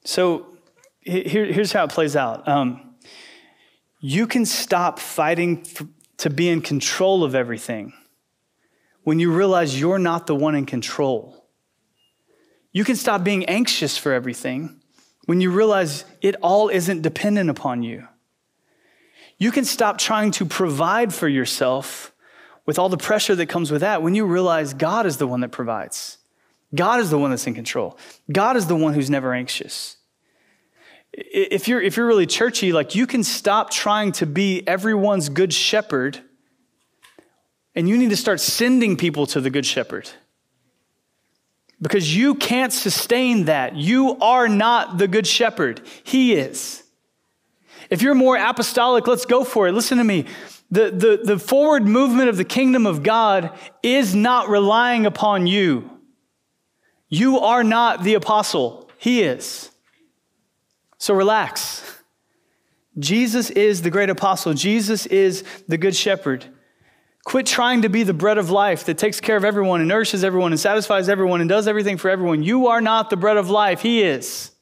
[0.05, 0.47] So
[1.01, 2.95] here, here's how it plays out um,
[4.01, 7.95] you can stop fighting for, to be in control of everything
[9.03, 11.49] when you realize you're not the one in control.
[12.71, 14.81] You can stop being anxious for everything
[15.25, 18.07] when you realize it all isn't dependent upon you.
[19.37, 22.13] You can stop trying to provide for yourself
[22.67, 25.41] with all the pressure that comes with that when you realize God is the one
[25.41, 26.19] that provides.
[26.75, 27.97] God is the one that's in control.
[28.31, 29.97] God is the one who's never anxious.
[31.13, 35.55] If you're, if you're really churchy, like you can stop trying to be everyone's good
[35.55, 36.21] shepherd
[37.75, 40.11] and you need to start sending people to the good shepherd.
[41.81, 43.77] Because you can't sustain that.
[43.77, 46.83] You are not the good shepherd, He is.
[47.91, 49.73] If you're more apostolic, let's go for it.
[49.73, 50.25] Listen to me.
[50.71, 55.91] The, the, the forward movement of the kingdom of God is not relying upon you.
[57.09, 59.71] You are not the apostle, He is.
[60.99, 61.83] So relax.
[62.99, 66.47] Jesus is the great apostle, Jesus is the good shepherd.
[67.25, 70.23] Quit trying to be the bread of life that takes care of everyone and nourishes
[70.23, 72.45] everyone and satisfies everyone and does everything for everyone.
[72.45, 74.53] You are not the bread of life, He is.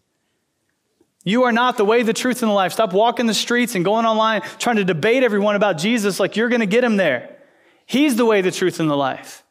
[1.25, 2.73] You are not the way, the truth, and the life.
[2.73, 6.51] Stop walking the streets and going online trying to debate everyone about Jesus like you're
[6.51, 7.39] going to get him there.
[7.87, 9.43] He's the way, the truth, and the life.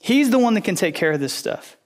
[0.00, 1.76] He's the one that can take care of this stuff.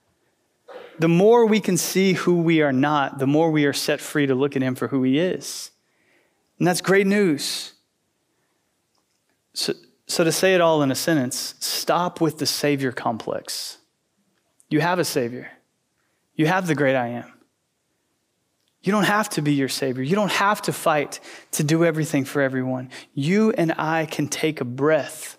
[0.99, 4.27] The more we can see who we are not, the more we are set free
[4.27, 5.71] to look at him for who he is.
[6.59, 7.73] And that's great news.
[9.53, 9.73] So,
[10.07, 13.77] so to say it all in a sentence, stop with the Savior complex.
[14.69, 15.49] You have a Savior,
[16.35, 17.32] you have the great I am.
[18.83, 20.03] You don't have to be your Savior.
[20.03, 21.21] You don't have to fight
[21.51, 22.89] to do everything for everyone.
[23.13, 25.37] You and I can take a breath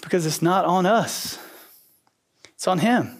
[0.00, 1.38] because it's not on us,
[2.54, 3.18] it's on Him.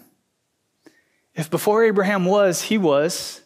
[1.35, 3.41] If before Abraham was, He was,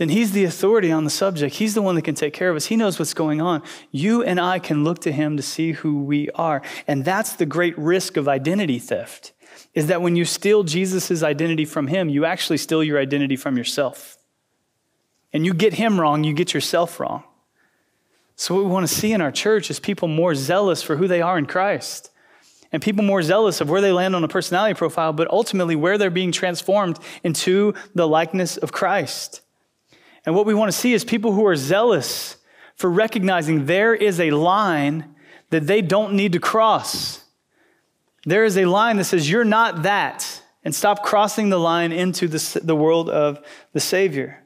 [0.00, 1.56] then He's the authority on the subject.
[1.56, 2.66] He's the one that can take care of us.
[2.66, 3.62] He knows what's going on.
[3.90, 6.62] You and I can look to Him to see who we are.
[6.86, 9.34] And that's the great risk of identity theft
[9.74, 13.56] is that when you steal Jesus' identity from him, you actually steal your identity from
[13.56, 14.16] yourself.
[15.32, 17.24] And you get him wrong, you get yourself wrong.
[18.34, 21.06] So, what we want to see in our church is people more zealous for who
[21.06, 22.10] they are in Christ,
[22.72, 25.98] and people more zealous of where they land on a personality profile, but ultimately where
[25.98, 29.42] they're being transformed into the likeness of Christ.
[30.26, 32.36] And what we want to see is people who are zealous
[32.74, 35.14] for recognizing there is a line
[35.50, 37.24] that they don't need to cross.
[38.24, 40.42] There is a line that says, You're not that.
[40.62, 43.42] And stop crossing the line into the, the world of
[43.72, 44.44] the Savior.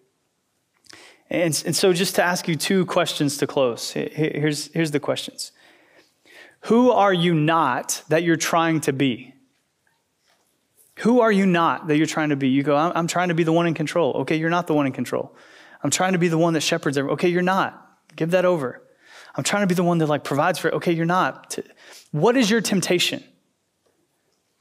[1.28, 3.90] And, and so, just to ask you two questions to close.
[3.90, 5.50] Here's, here's the questions
[6.62, 9.34] Who are you not that you're trying to be?
[10.98, 12.48] Who are you not that you're trying to be?
[12.48, 14.12] You go, I'm, I'm trying to be the one in control.
[14.18, 15.34] Okay, you're not the one in control.
[15.85, 17.14] I'm trying to be the one that shepherds everyone.
[17.14, 17.80] Okay, you're not.
[18.16, 18.82] Give that over.
[19.37, 20.74] I'm trying to be the one that like provides for it.
[20.74, 21.59] Okay, you're not.
[22.11, 23.22] What is your temptation?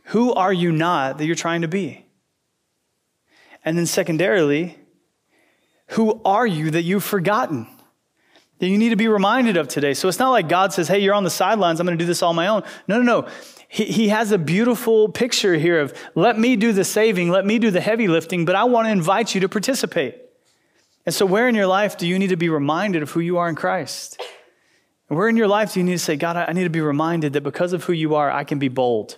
[0.07, 2.05] Who are you not that you're trying to be?
[3.63, 4.77] And then, secondarily,
[5.87, 7.67] who are you that you've forgotten?
[8.59, 9.93] That you need to be reminded of today.
[9.93, 12.07] So it's not like God says, hey, you're on the sidelines, I'm going to do
[12.07, 12.63] this all my own.
[12.87, 13.29] No, no, no.
[13.69, 17.59] He, he has a beautiful picture here of let me do the saving, let me
[17.59, 20.22] do the heavy lifting, but I want to invite you to participate.
[21.05, 23.37] And so, where in your life do you need to be reminded of who you
[23.37, 24.21] are in Christ?
[25.07, 27.33] Where in your life do you need to say, God, I need to be reminded
[27.33, 29.17] that because of who you are, I can be bold?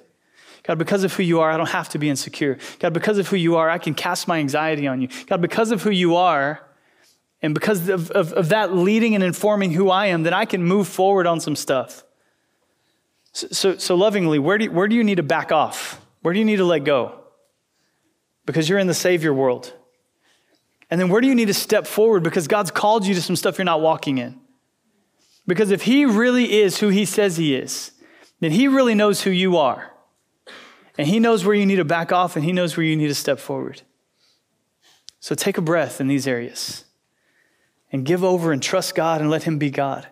[0.63, 2.57] God, because of who you are, I don't have to be insecure.
[2.79, 5.09] God, because of who you are, I can cast my anxiety on you.
[5.27, 6.59] God, because of who you are,
[7.41, 10.63] and because of, of, of that leading and informing who I am, then I can
[10.63, 12.03] move forward on some stuff.
[13.33, 16.01] So, so, so lovingly, where do, you, where do you need to back off?
[16.23, 17.19] Where do you need to let go?
[18.47, 19.71] Because you're in the Savior world.
[20.89, 22.23] And then where do you need to step forward?
[22.23, 24.39] Because God's called you to some stuff you're not walking in.
[25.47, 27.91] Because if He really is who He says He is,
[28.39, 29.91] then He really knows who you are.
[30.97, 33.07] And He knows where you need to back off and He knows where you need
[33.07, 33.81] to step forward.
[35.19, 36.85] So take a breath in these areas
[37.91, 40.07] and give over and trust God and let Him be God.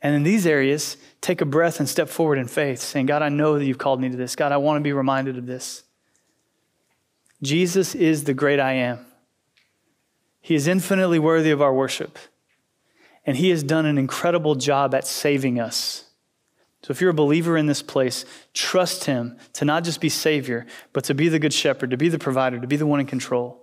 [0.00, 3.28] And in these areas, take a breath and step forward in faith, saying, God, I
[3.28, 4.36] know that you've called me to this.
[4.36, 5.82] God, I want to be reminded of this.
[7.42, 9.04] Jesus is the great I am.
[10.48, 12.18] He is infinitely worthy of our worship.
[13.26, 16.04] And He has done an incredible job at saving us.
[16.82, 18.24] So if you're a believer in this place,
[18.54, 22.08] trust Him to not just be Savior, but to be the Good Shepherd, to be
[22.08, 23.62] the provider, to be the one in control.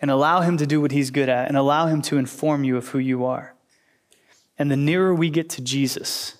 [0.00, 2.78] And allow Him to do what He's good at, and allow Him to inform you
[2.78, 3.54] of who you are.
[4.58, 6.38] And the nearer we get to Jesus,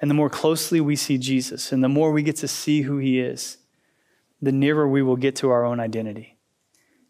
[0.00, 2.98] and the more closely we see Jesus, and the more we get to see who
[2.98, 3.56] He is,
[4.40, 6.33] the nearer we will get to our own identity.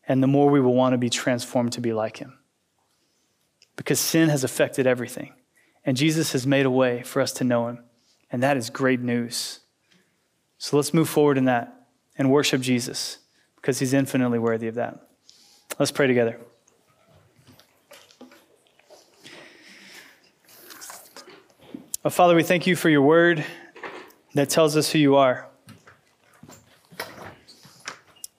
[0.06, 2.38] And the more we will want to be transformed to be like Him.
[3.76, 5.32] Because sin has affected everything.
[5.84, 7.84] And Jesus has made a way for us to know Him.
[8.30, 9.60] And that is great news.
[10.58, 11.86] So let's move forward in that
[12.16, 13.18] and worship Jesus
[13.56, 15.08] because He's infinitely worthy of that.
[15.78, 16.38] Let's pray together.
[22.04, 23.44] Oh, Father, we thank you for your word
[24.34, 25.48] that tells us who you are.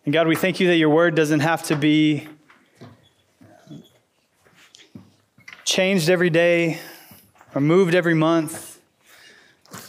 [0.06, 2.28] And God, we thank you that your word doesn't have to be
[5.64, 6.80] changed every day
[7.56, 8.80] or moved every month,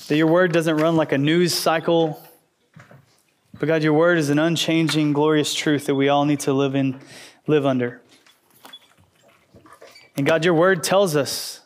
[0.08, 2.18] that your word doesn't run like a news cycle.
[3.58, 6.74] But God, your word is an unchanging, glorious truth that we all need to live
[6.74, 6.98] in,
[7.46, 8.00] live under.
[10.16, 11.60] And God, your word tells us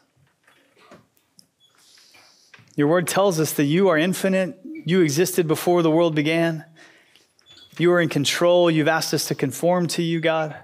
[2.75, 4.59] your word tells us that you are infinite.
[4.65, 6.65] You existed before the world began.
[7.79, 8.71] You are in control.
[8.71, 10.57] You've asked us to conform to you, God.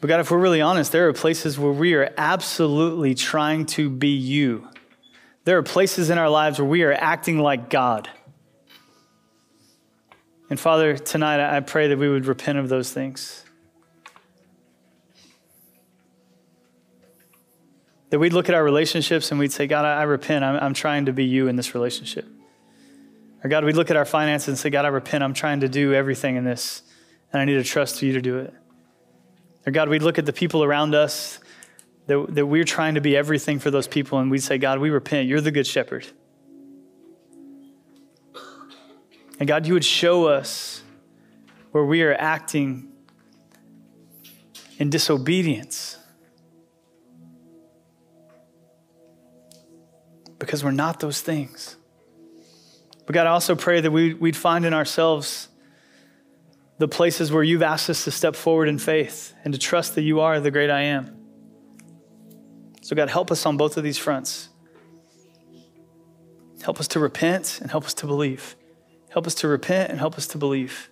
[0.00, 3.88] But God, if we're really honest, there are places where we are absolutely trying to
[3.88, 4.68] be you.
[5.44, 8.10] There are places in our lives where we are acting like God.
[10.50, 13.44] And Father, tonight I pray that we would repent of those things.
[18.14, 20.44] That we'd look at our relationships and we'd say, God, I, I repent.
[20.44, 22.24] I'm, I'm trying to be you in this relationship.
[23.42, 25.24] Or God, we'd look at our finances and say, God, I repent.
[25.24, 26.84] I'm trying to do everything in this,
[27.32, 28.54] and I need to trust you to do it.
[29.66, 31.40] Or God, we'd look at the people around us
[32.06, 34.90] that, that we're trying to be everything for those people, and we'd say, God, we
[34.90, 35.26] repent.
[35.26, 36.06] You're the good shepherd.
[39.40, 40.84] And God, you would show us
[41.72, 42.92] where we are acting
[44.78, 45.98] in disobedience
[50.44, 51.76] because we're not those things.
[53.06, 55.48] But God, I also pray that we, would find in ourselves
[56.78, 60.02] the places where you've asked us to step forward in faith and to trust that
[60.02, 61.16] you are the great I am.
[62.82, 64.48] So, God, help us on both of these fronts.
[66.62, 68.56] Help us to repent and help us to believe.
[69.10, 70.90] Help us to repent and help us to believe.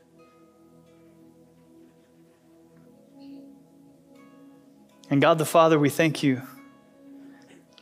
[5.11, 6.43] And God the Father, we thank you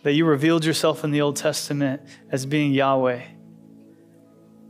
[0.03, 3.23] that you revealed yourself in the Old Testament as being Yahweh.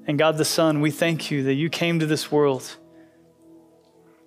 [0.06, 2.76] And God the Son, we thank you that you came to this world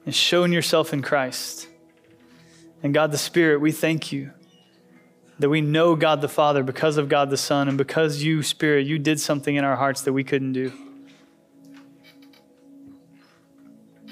[0.05, 1.67] and shown yourself in Christ.
[2.81, 4.31] And God the Spirit, we thank you
[5.39, 8.85] that we know God the Father because of God the Son, and because you, Spirit,
[8.85, 10.71] you did something in our hearts that we couldn't do.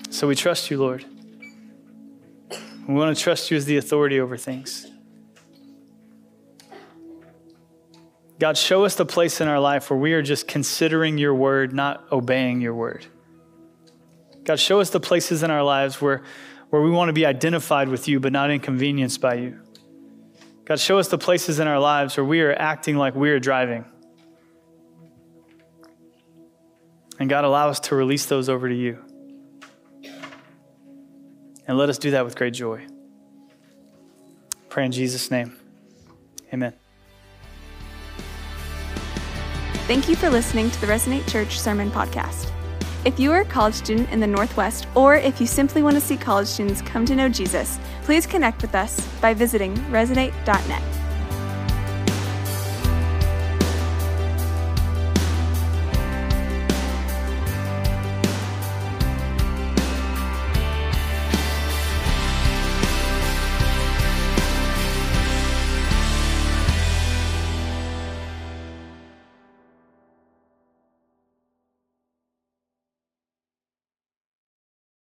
[0.10, 1.06] So we trust you, Lord.
[2.86, 4.91] We want to trust you as the authority over things.
[8.42, 11.74] God, show us the place in our life where we are just considering your word,
[11.74, 13.06] not obeying your word.
[14.46, 16.24] God, show us the places in our lives where,
[16.72, 19.62] where we want to be identified with you, but not inconvenienced by you.
[20.66, 23.39] God, show us the places in our lives where we are acting like we are
[23.39, 23.86] driving.
[27.20, 29.06] And God, allow us to release those over to you.
[31.68, 32.88] And let us do that with great joy.
[34.68, 35.56] Pray in Jesus' name.
[36.52, 36.81] Amen.
[39.92, 42.50] Thank you for listening to the Resonate Church Sermon Podcast.
[43.04, 46.00] If you are a college student in the Northwest, or if you simply want to
[46.00, 51.01] see college students come to know Jesus, please connect with us by visiting resonate.net.